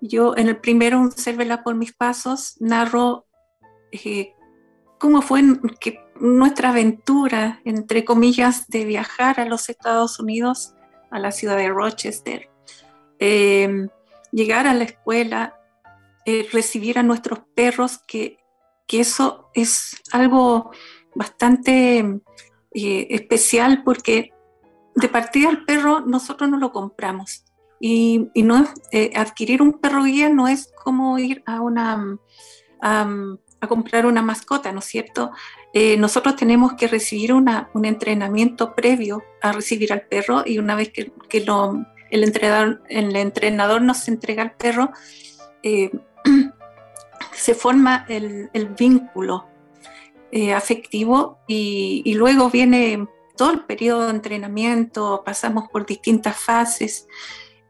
yo 0.00 0.36
en 0.36 0.48
el 0.48 0.56
primero, 0.56 0.98
Un 0.98 1.12
ser 1.12 1.36
por 1.62 1.76
mis 1.76 1.92
pasos, 1.92 2.56
narro 2.58 3.26
eh, 3.92 4.32
cómo 4.98 5.22
fue 5.22 5.42
que 5.80 6.00
nuestra 6.20 6.70
aventura, 6.70 7.60
entre 7.64 8.04
comillas, 8.04 8.68
de 8.68 8.84
viajar 8.84 9.40
a 9.40 9.46
los 9.46 9.68
Estados 9.68 10.20
Unidos, 10.20 10.74
a 11.10 11.18
la 11.18 11.32
ciudad 11.32 11.56
de 11.56 11.68
Rochester, 11.68 12.48
em, 13.18 13.88
llegar 14.30 14.66
a 14.66 14.74
la 14.74 14.84
escuela, 14.84 15.58
eh, 16.26 16.46
recibir 16.52 16.98
a 16.98 17.02
nuestros 17.02 17.40
perros, 17.54 17.98
que, 18.06 18.38
que, 18.86 19.00
eso 19.00 19.50
es 19.54 19.96
algo 20.12 20.70
bastante 21.14 21.98
eh, 22.72 23.06
especial 23.10 23.82
porque 23.82 24.32
de 24.94 25.08
partida 25.08 25.48
el 25.50 25.64
perro 25.64 26.00
nosotros 26.00 26.50
no 26.50 26.58
lo 26.58 26.72
compramos. 26.72 27.44
Y, 27.82 28.28
no 28.34 28.68
eh, 28.92 29.10
adquirir 29.16 29.62
un 29.62 29.80
perro 29.80 30.04
guía 30.04 30.28
no 30.28 30.48
es 30.48 30.70
como 30.84 31.18
ir 31.18 31.42
a 31.46 31.62
una 31.62 32.18
a, 33.60 33.66
comprar 33.66 34.06
una 34.06 34.22
mascota, 34.22 34.72
¿no 34.72 34.80
es 34.80 34.86
cierto? 34.86 35.30
Eh, 35.72 35.96
nosotros 35.96 36.36
tenemos 36.36 36.74
que 36.74 36.88
recibir 36.88 37.32
un 37.32 37.84
entrenamiento 37.84 38.74
previo 38.74 39.22
a 39.42 39.52
recibir 39.52 39.92
al 39.92 40.02
perro 40.02 40.42
y 40.44 40.58
una 40.58 40.74
vez 40.74 40.90
que, 40.90 41.12
el, 42.10 43.14
entrenador, 43.16 43.82
nos 43.82 44.08
entrega 44.08 44.42
al 44.42 44.52
perro, 44.52 44.90
eh, 45.62 45.90
se 47.32 47.54
forma 47.54 48.06
el, 48.08 48.50
vínculo 48.78 49.46
afectivo 50.54 51.38
y, 51.48 52.14
luego 52.14 52.50
viene 52.50 53.06
todo 53.40 53.52
el 53.52 53.60
periodo 53.60 54.04
de 54.04 54.10
entrenamiento, 54.10 55.22
pasamos 55.24 55.70
por 55.70 55.86
distintas 55.86 56.36
fases. 56.36 57.06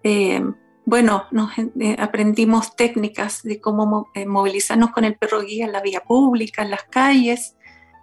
Eh, 0.02 0.42
bueno, 0.84 1.24
nos, 1.30 1.50
eh, 1.58 1.96
aprendimos 1.98 2.76
técnicas 2.76 3.42
de 3.42 3.60
cómo 3.60 4.08
eh, 4.14 4.26
movilizarnos 4.26 4.90
con 4.90 5.04
el 5.04 5.16
perro 5.16 5.42
guía 5.42 5.66
en 5.66 5.72
la 5.72 5.80
vía 5.80 6.00
pública, 6.00 6.62
en 6.62 6.70
las 6.70 6.84
calles, 6.84 7.56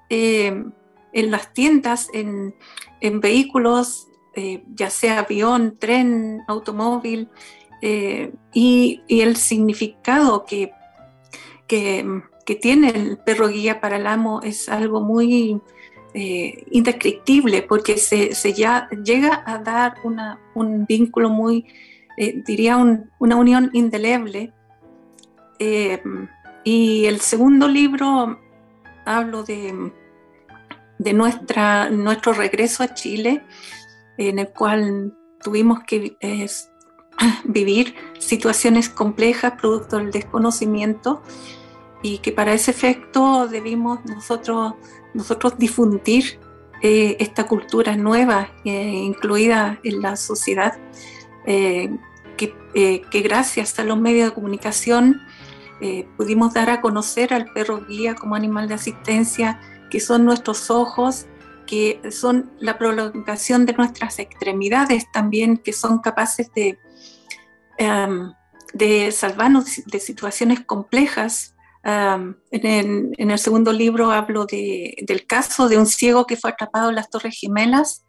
en 0.10 0.74
las 1.14 1.54
tiendas, 1.54 2.10
en, 2.14 2.54
vehículos, 3.20 4.08
ya 4.74 4.90
sea 4.90 5.20
avión, 5.20 5.78
tren, 5.78 6.44
automóvil, 6.48 7.30
y, 8.54 9.02
el 9.10 9.36
significado 9.36 10.46
que, 10.46 10.72
que, 11.68 12.56
tiene 12.62 12.90
el 12.92 13.18
perro 13.18 13.50
guía 13.50 13.82
para 13.82 13.98
el 13.98 14.08
amo 14.08 14.40
es 14.42 14.70
algo 14.70 15.02
muy 15.02 15.62
eh, 16.20 16.66
indescriptible 16.72 17.62
porque 17.62 17.98
se, 17.98 18.32
ya 18.54 18.90
llega 19.04 19.44
a 19.46 19.60
dar 19.60 19.98
un 20.56 20.86
vínculo 20.88 21.30
muy, 21.30 21.66
eh, 22.18 22.42
diría, 22.46 22.78
una 22.78 23.36
unión 23.36 23.70
indeleble. 23.74 24.54
Eh, 25.60 26.02
y 26.64 27.06
el 27.06 27.22
segundo 27.22 27.68
libro 27.68 28.40
hablo 29.06 29.44
de, 29.44 29.92
de 31.00 31.14
nuestra, 31.14 31.90
nuestro 31.90 32.34
regreso 32.34 32.84
a 32.84 32.94
Chile, 32.94 33.44
en 34.18 34.40
el 34.40 34.50
cual 34.50 35.16
tuvimos 35.42 35.80
que 35.84 36.18
vivir 37.46 37.96
situaciones 38.20 38.90
complejas 38.90 39.54
producto 39.54 39.98
del 39.98 40.12
desconocimiento 40.12 41.22
y 42.04 42.20
que 42.20 42.32
para 42.32 42.54
ese 42.54 42.72
efecto 42.72 43.48
debimos 43.48 44.06
nosotros 44.06 44.74
nosotros 45.14 45.58
difundir 45.58 46.40
eh, 46.82 47.18
esta 47.20 47.48
cultura 47.48 47.96
nueva 47.96 48.52
eh, 48.64 48.72
incluida 48.72 49.80
en 49.84 50.02
la 50.02 50.16
sociedad, 50.16 50.78
que, 52.38 52.56
que, 52.74 53.22
gracias 53.22 53.78
a 53.80 53.84
los 53.84 54.00
medios 54.00 54.30
de 54.30 54.36
comunicación 54.36 55.22
pudimos 56.16 56.54
dar 56.54 56.70
a 56.72 56.82
conocer 56.82 57.34
al 57.34 57.52
perro 57.54 57.86
guía 57.86 58.16
como 58.16 58.36
animal 58.36 58.68
de 58.68 58.74
asistencia, 58.74 59.60
que 59.92 60.00
son 60.00 60.26
nuestros 60.26 60.72
ojos, 60.72 61.28
que 61.68 62.02
son 62.10 62.52
la 62.60 62.80
prolongación 62.80 63.68
de 63.68 63.74
nuestras 63.74 64.18
extremidades 64.18 65.06
también, 65.12 65.58
que 65.58 65.74
son 65.74 66.00
capaces 66.00 66.52
de, 66.56 66.80
em, 67.78 68.34
de 68.74 69.12
salvarnos 69.12 69.82
de 69.86 70.00
situaciones 70.00 70.62
complejas. 70.62 71.54
En, 71.84 73.14
el, 73.18 73.40
segundo 73.40 73.72
libro 73.72 74.12
hablo 74.12 74.46
del 74.46 75.26
caso 75.26 75.70
de 75.70 75.78
un 75.78 75.86
ciego 75.86 76.26
que 76.26 76.36
fue 76.36 76.50
atrapado 76.50 76.90
en 76.90 76.96
las 76.96 77.10
Torres 77.10 77.38
Gemelas 77.40 78.04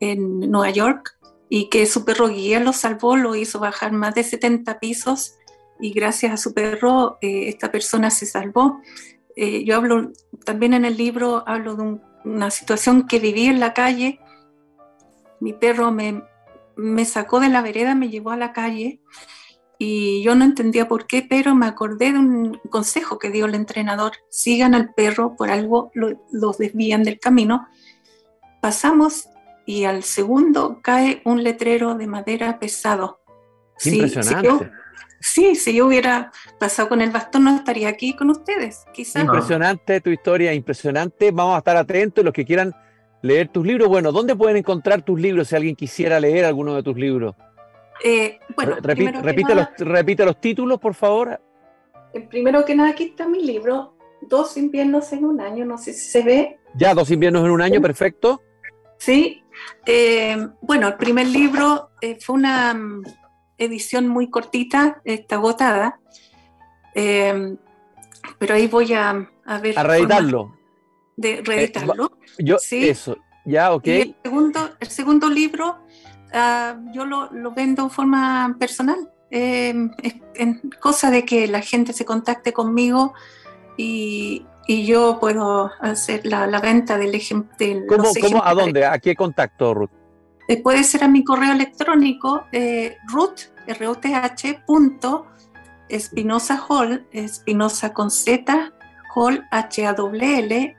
en 0.00 0.40
Nueva 0.50 0.70
York 0.70 1.17
y 1.48 1.68
que 1.68 1.86
su 1.86 2.04
perro 2.04 2.28
guía 2.28 2.60
lo 2.60 2.72
salvó, 2.72 3.16
lo 3.16 3.34
hizo 3.34 3.58
bajar 3.58 3.92
más 3.92 4.14
de 4.14 4.24
70 4.24 4.78
pisos 4.78 5.34
y 5.80 5.92
gracias 5.92 6.32
a 6.32 6.36
su 6.36 6.54
perro 6.54 7.18
eh, 7.20 7.48
esta 7.48 7.70
persona 7.70 8.10
se 8.10 8.26
salvó. 8.26 8.80
Eh, 9.36 9.64
yo 9.64 9.76
hablo 9.76 10.12
también 10.44 10.74
en 10.74 10.84
el 10.84 10.96
libro, 10.96 11.44
hablo 11.46 11.76
de 11.76 12.00
una 12.24 12.50
situación 12.50 13.06
que 13.06 13.20
viví 13.20 13.46
en 13.46 13.60
la 13.60 13.72
calle. 13.72 14.20
Mi 15.40 15.52
perro 15.52 15.92
me, 15.92 16.22
me 16.76 17.04
sacó 17.04 17.40
de 17.40 17.48
la 17.48 17.62
vereda, 17.62 17.94
me 17.94 18.10
llevó 18.10 18.30
a 18.30 18.36
la 18.36 18.52
calle 18.52 19.00
y 19.78 20.22
yo 20.22 20.34
no 20.34 20.44
entendía 20.44 20.88
por 20.88 21.06
qué, 21.06 21.24
pero 21.28 21.54
me 21.54 21.66
acordé 21.66 22.12
de 22.12 22.18
un 22.18 22.60
consejo 22.68 23.20
que 23.20 23.30
dio 23.30 23.46
el 23.46 23.54
entrenador, 23.54 24.12
sigan 24.28 24.74
al 24.74 24.92
perro, 24.92 25.36
por 25.36 25.50
algo 25.50 25.92
los 25.94 26.58
desvían 26.58 27.04
del 27.04 27.20
camino. 27.20 27.68
Pasamos 28.60 29.28
y 29.68 29.84
al 29.84 30.02
segundo 30.02 30.80
cae 30.80 31.20
un 31.26 31.44
letrero 31.44 31.94
de 31.94 32.06
madera 32.06 32.58
pesado. 32.58 33.20
Impresionante. 33.84 34.70
sí, 35.20 35.56
si 35.56 35.74
yo 35.74 35.86
hubiera 35.86 36.32
pasado 36.58 36.88
con 36.88 37.02
el 37.02 37.10
bastón 37.10 37.44
no 37.44 37.54
estaría 37.54 37.90
aquí 37.90 38.16
con 38.16 38.30
ustedes, 38.30 38.86
quizás. 38.94 39.24
Impresionante 39.24 40.00
tu 40.00 40.08
historia, 40.08 40.54
impresionante. 40.54 41.32
Vamos 41.32 41.54
a 41.54 41.58
estar 41.58 41.76
atentos, 41.76 42.24
los 42.24 42.32
que 42.32 42.46
quieran 42.46 42.74
leer 43.20 43.48
tus 43.48 43.66
libros. 43.66 43.88
Bueno, 43.88 44.10
¿dónde 44.10 44.34
pueden 44.34 44.56
encontrar 44.56 45.02
tus 45.02 45.20
libros 45.20 45.48
si 45.48 45.56
alguien 45.56 45.76
quisiera 45.76 46.18
leer 46.18 46.46
alguno 46.46 46.74
de 46.74 46.82
tus 46.82 46.96
libros? 46.96 47.34
Eh, 48.02 48.40
bueno, 48.56 48.76
repite, 48.80 49.54
los, 49.54 49.68
repite 49.76 50.24
los 50.24 50.40
títulos, 50.40 50.80
por 50.80 50.94
favor. 50.94 51.42
Eh, 52.14 52.26
primero 52.26 52.64
que 52.64 52.74
nada, 52.74 52.88
aquí 52.88 53.04
está 53.04 53.28
mi 53.28 53.44
libro, 53.44 53.98
Dos 54.22 54.56
inviernos 54.56 55.12
en 55.12 55.26
un 55.26 55.42
año, 55.42 55.66
no 55.66 55.76
sé 55.76 55.92
si 55.92 56.08
se 56.08 56.22
ve. 56.22 56.58
Ya, 56.74 56.94
dos 56.94 57.10
inviernos 57.10 57.44
en 57.44 57.50
un 57.50 57.60
año, 57.60 57.82
perfecto. 57.82 58.42
Sí, 58.98 59.44
eh, 59.86 60.48
bueno, 60.60 60.88
el 60.88 60.94
primer 60.96 61.26
libro 61.26 61.90
fue 62.20 62.36
una 62.36 62.74
mm, 62.74 63.02
edición 63.58 64.08
muy 64.08 64.30
cortita, 64.30 65.00
está 65.04 65.36
agotada, 65.36 66.00
pero 66.94 68.54
ahí 68.54 68.66
voy 68.66 68.92
a, 68.94 69.30
a 69.44 69.58
ver. 69.58 69.78
A 69.78 69.82
reeditarlo. 69.82 70.56
De 71.16 71.42
reeditarlo. 71.44 72.12
yo, 72.38 72.58
sí. 72.58 72.88
Eso, 72.88 73.16
ya, 73.44 73.72
ok. 73.72 73.86
el 73.86 74.16
segundo, 74.22 74.70
el 74.80 74.88
segundo 74.88 75.28
libro 75.28 75.78
Ah, 76.32 76.78
yo 76.92 77.06
lo, 77.06 77.30
lo, 77.32 77.52
vendo 77.52 77.84
de 77.84 77.90
forma 77.90 78.56
personal. 78.58 79.10
Eh, 79.30 79.74
en 80.34 80.70
cosa 80.80 81.10
de 81.10 81.24
que 81.24 81.48
la 81.48 81.60
gente 81.60 81.92
se 81.92 82.04
contacte 82.04 82.52
conmigo 82.52 83.14
y, 83.76 84.44
y 84.68 84.84
yo 84.84 85.18
puedo 85.18 85.72
hacer 85.80 86.26
la, 86.26 86.46
la 86.46 86.60
venta 86.60 86.98
del 86.98 87.14
ejemplo. 87.14 87.56
¿Cómo, 87.88 88.10
¿Cómo, 88.20 88.44
¿A 88.44 88.52
dónde? 88.52 88.84
¿A 88.84 88.98
qué 88.98 89.16
contacto, 89.16 89.72
Ruth? 89.72 89.90
Eh, 90.46 90.62
puede 90.62 90.84
ser 90.84 91.04
a 91.04 91.08
mi 91.08 91.24
correo 91.24 91.52
electrónico, 91.52 92.44
eh, 92.52 92.98
ruth, 93.10 93.50
R-O-T-H, 93.66 94.62
punto, 94.66 95.26
espinosa 95.88 96.62
hall, 96.68 97.06
espinosa 97.12 97.94
con 97.94 98.10
Z, 98.10 98.74
hall, 99.14 99.46
H-A-W-L, 99.50 100.76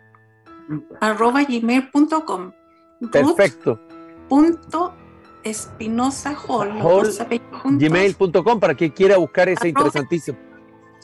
arroba 1.02 1.44
gmail.com. 1.44 2.52
Perfecto. 3.12 3.80
Punto 4.28 4.94
Espinosa 5.44 6.36
Hall, 6.48 6.74
gmail.com 7.64 8.60
para 8.60 8.76
quien 8.76 8.92
quiera 8.92 9.18
buscar 9.18 9.50
ese 9.50 9.70
interesantísimo. 9.70 10.38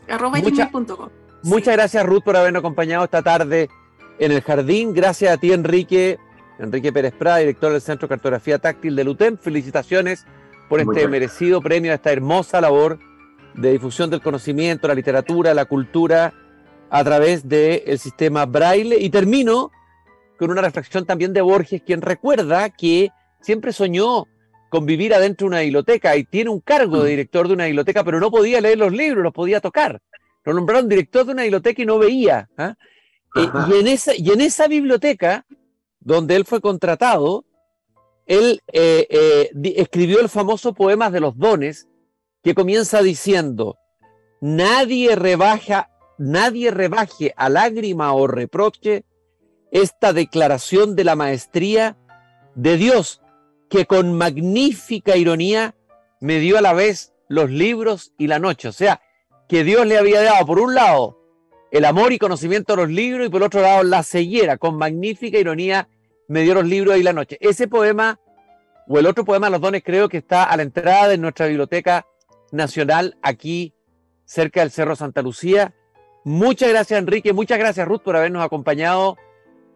Arroba 0.07 0.39
gmail.com. 0.39 1.24
Muchas 1.46 1.76
gracias 1.76 2.04
Ruth 2.04 2.24
por 2.24 2.36
habernos 2.36 2.62
acompañado 2.62 3.04
esta 3.04 3.22
tarde 3.22 3.70
en 4.18 4.32
el 4.32 4.41
jardín. 4.41 4.96
Gracias 4.96 5.32
a 5.32 5.38
ti 5.38 5.54
Enrique, 5.54 6.18
Enrique 6.58 6.91
Pérez 6.91 7.14
Prada, 7.14 7.38
director 7.38 7.72
del 7.72 7.82
Centro 7.82 8.08
de 8.08 8.16
Cartografía 8.16 8.58
Táctil 8.58 8.96
de 8.96 9.04
LUTEM. 9.04 9.38
Felicitaciones 9.38 10.26
por 10.68 10.80
este 10.80 11.08
merecido 11.08 11.62
premio, 11.62 11.93
esta 11.93 12.12
hermosa 12.12 12.60
labor 12.60 12.98
de 13.54 13.74
difusión 13.74 14.10
del 14.10 14.24
conocimiento, 14.24 14.88
la 14.88 14.96
literatura, 14.96 15.54
la 15.54 15.66
cultura 15.66 16.34
a 16.89 17.04
través 17.04 17.48
del 17.48 18.00
sistema 18.00 18.48
Braille. 18.48 18.98
Y 19.00 19.12
termino 19.12 19.70
con 20.39 20.50
una 20.50 20.64
reflexión 20.64 21.06
también 21.06 21.32
de 21.32 21.41
Borges, 21.41 21.84
quien 21.86 22.02
recuerda 22.02 22.72
que 22.72 23.12
siempre 23.39 23.72
soñó 23.72 24.26
convivir 24.70 25.14
adentro 25.14 25.46
de 25.46 25.50
una 25.50 25.60
biblioteca 25.60 26.16
y 26.16 26.24
tiene 26.24 26.50
un 26.50 26.60
cargo 26.60 27.04
de 27.04 27.12
director 27.12 27.48
de 27.48 27.54
una 27.54 27.66
biblioteca, 27.66 28.04
pero 28.04 28.20
no 28.20 28.32
podía 28.32 28.62
leer 28.62 28.80
los 28.80 28.91
libros, 28.91 29.24
los 29.24 29.32
podía 29.32 29.62
tocar. 29.62 30.02
Lo 30.46 30.54
nombraron 30.54 30.88
director 30.88 31.26
de 31.26 31.34
una 31.34 31.41
biblioteca 31.41 31.82
y 31.82 31.86
no 31.86 31.98
veía. 31.98 32.50
¿ah? 32.58 32.76
Eh, 33.36 33.50
y, 33.68 33.74
en 33.80 33.88
esa, 33.88 34.16
y 34.16 34.30
en 34.30 34.41
esa 34.41 34.68
biblioteca, 34.68 35.46
donde 36.00 36.36
él 36.36 36.46
fue 36.46 36.62
contratado, 36.62 37.46
él 38.26 38.62
eh, 38.72 39.08
eh, 39.10 39.74
escribió 39.76 40.20
el 40.22 40.30
famoso 40.30 40.74
poema 40.74 41.10
de 41.10 41.20
los 41.20 41.38
dones, 41.38 41.88
que 42.43 42.54
comienza 42.54 43.02
diciendo, 43.02 43.78
nadie 44.39 45.16
rebaja, 45.16 45.89
nadie 46.20 46.70
rebaje 46.70 47.34
a 47.36 47.50
lágrima 47.50 48.14
o 48.14 48.28
reproche 48.28 49.04
esta 49.72 50.14
declaración 50.14 50.96
de 50.96 51.04
la 51.04 51.16
maestría 51.16 51.98
de 52.54 52.78
Dios, 52.78 53.22
que 53.68 53.88
con 53.88 54.16
magnífica 54.16 55.18
ironía 55.18 55.76
me 56.22 56.39
dio 56.39 56.60
a 56.60 56.62
la 56.62 56.74
vez 56.74 57.14
los 57.28 57.50
libros 57.50 58.14
y 58.20 58.28
la 58.28 58.38
noche. 58.38 58.68
O 58.68 58.72
sea, 58.72 59.02
que 59.48 59.64
Dios 59.64 59.86
le 59.86 59.98
había 59.98 60.22
dado, 60.22 60.46
por 60.46 60.60
un 60.60 60.76
lado, 60.76 61.20
el 61.72 61.86
amor 61.86 62.14
y 62.14 62.18
conocimiento 62.20 62.74
de 62.74 62.84
los 62.84 62.89
libros 62.89 63.28
y 63.28 63.30
por 63.30 63.43
otro 63.43 63.62
lado, 63.62 63.84
la 63.84 64.04
ceguera. 64.04 64.58
Con 64.58 64.78
magnífica 64.78 65.38
ironía 65.38 65.89
me 66.28 66.41
dio 66.41 66.54
los 66.54 66.66
libros 66.66 66.98
y 66.98 67.04
la 67.04 67.14
noche. 67.14 67.38
Ese 67.41 67.68
poema, 67.68 68.20
o 68.88 68.98
el 68.98 69.06
otro 69.06 69.26
poema, 69.26 69.50
Los 69.50 69.62
Dones, 69.62 69.84
creo 69.84 70.10
que 70.10 70.18
está 70.18 70.43
a 70.43 70.58
la 70.58 70.64
entrada 70.64 71.08
de 71.08 71.18
nuestra 71.18 71.48
biblioteca 71.48 72.06
nacional 72.52 73.18
aquí 73.22 73.74
cerca 74.24 74.62
del 74.62 74.72
Cerro 74.72 74.96
Santa 74.96 75.22
Lucía. 75.22 75.74
Muchas 76.24 76.70
gracias, 76.70 77.00
Enrique. 77.00 77.34
Muchas 77.34 77.60
gracias, 77.60 77.88
Ruth, 77.88 78.02
por 78.02 78.16
habernos 78.16 78.43
acompañado 78.43 79.18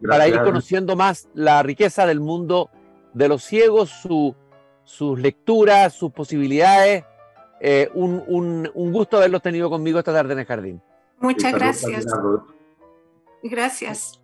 para 0.08 0.26
ir 0.26 0.40
conociendo 0.42 0.96
más 0.96 1.28
la 1.34 1.62
riqueza 1.62 2.06
del 2.06 2.20
mundo 2.20 2.70
de 3.12 3.28
los 3.28 3.44
ciegos, 3.44 3.90
sus 4.84 5.20
lecturas, 5.20 5.92
sus 5.92 6.10
posibilidades. 6.12 7.04
Eh, 7.60 7.90
un, 7.94 8.70
gusto 8.74 9.18
haberlos 9.18 9.42
tenido 9.42 9.68
conmigo 9.68 9.98
esta 9.98 10.12
tarde 10.12 10.32
en 10.32 10.38
el 10.40 10.46
jardín. 10.46 10.82
Muchas 11.18 11.52
gracias. 11.52 12.06
Gracias. 13.42 14.20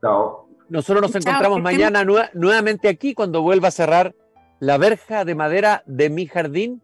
Chao. 0.00 0.48
Nosotros 0.68 1.02
nos 1.02 1.14
encontramos 1.14 1.60
mañana 1.60 2.04
nuevamente 2.04 2.88
aquí 2.88 3.14
cuando 3.14 3.42
vuelva 3.42 3.68
a 3.68 3.72
cerrar 3.72 4.14
la 4.58 4.78
verja 4.78 5.24
de 5.24 5.34
madera 5.34 5.82
de 5.86 6.10
mi 6.10 6.26
jardín. 6.26 6.82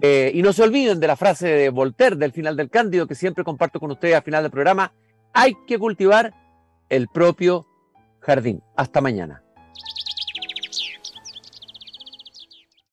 Eh, 0.00 0.30
y 0.34 0.42
no 0.42 0.52
se 0.52 0.62
olviden 0.62 1.00
de 1.00 1.06
la 1.06 1.16
frase 1.16 1.48
de 1.48 1.70
Voltaire 1.70 2.16
del 2.16 2.32
final 2.32 2.56
del 2.56 2.70
Cándido 2.70 3.06
que 3.06 3.14
siempre 3.14 3.42
comparto 3.42 3.80
con 3.80 3.90
ustedes 3.90 4.14
al 4.14 4.22
final 4.22 4.44
del 4.44 4.52
programa. 4.52 4.92
Hay 5.32 5.54
que 5.66 5.78
cultivar 5.78 6.34
el 6.88 7.08
propio 7.08 7.66
jardín. 8.20 8.62
Hasta 8.76 9.00
mañana. 9.00 9.42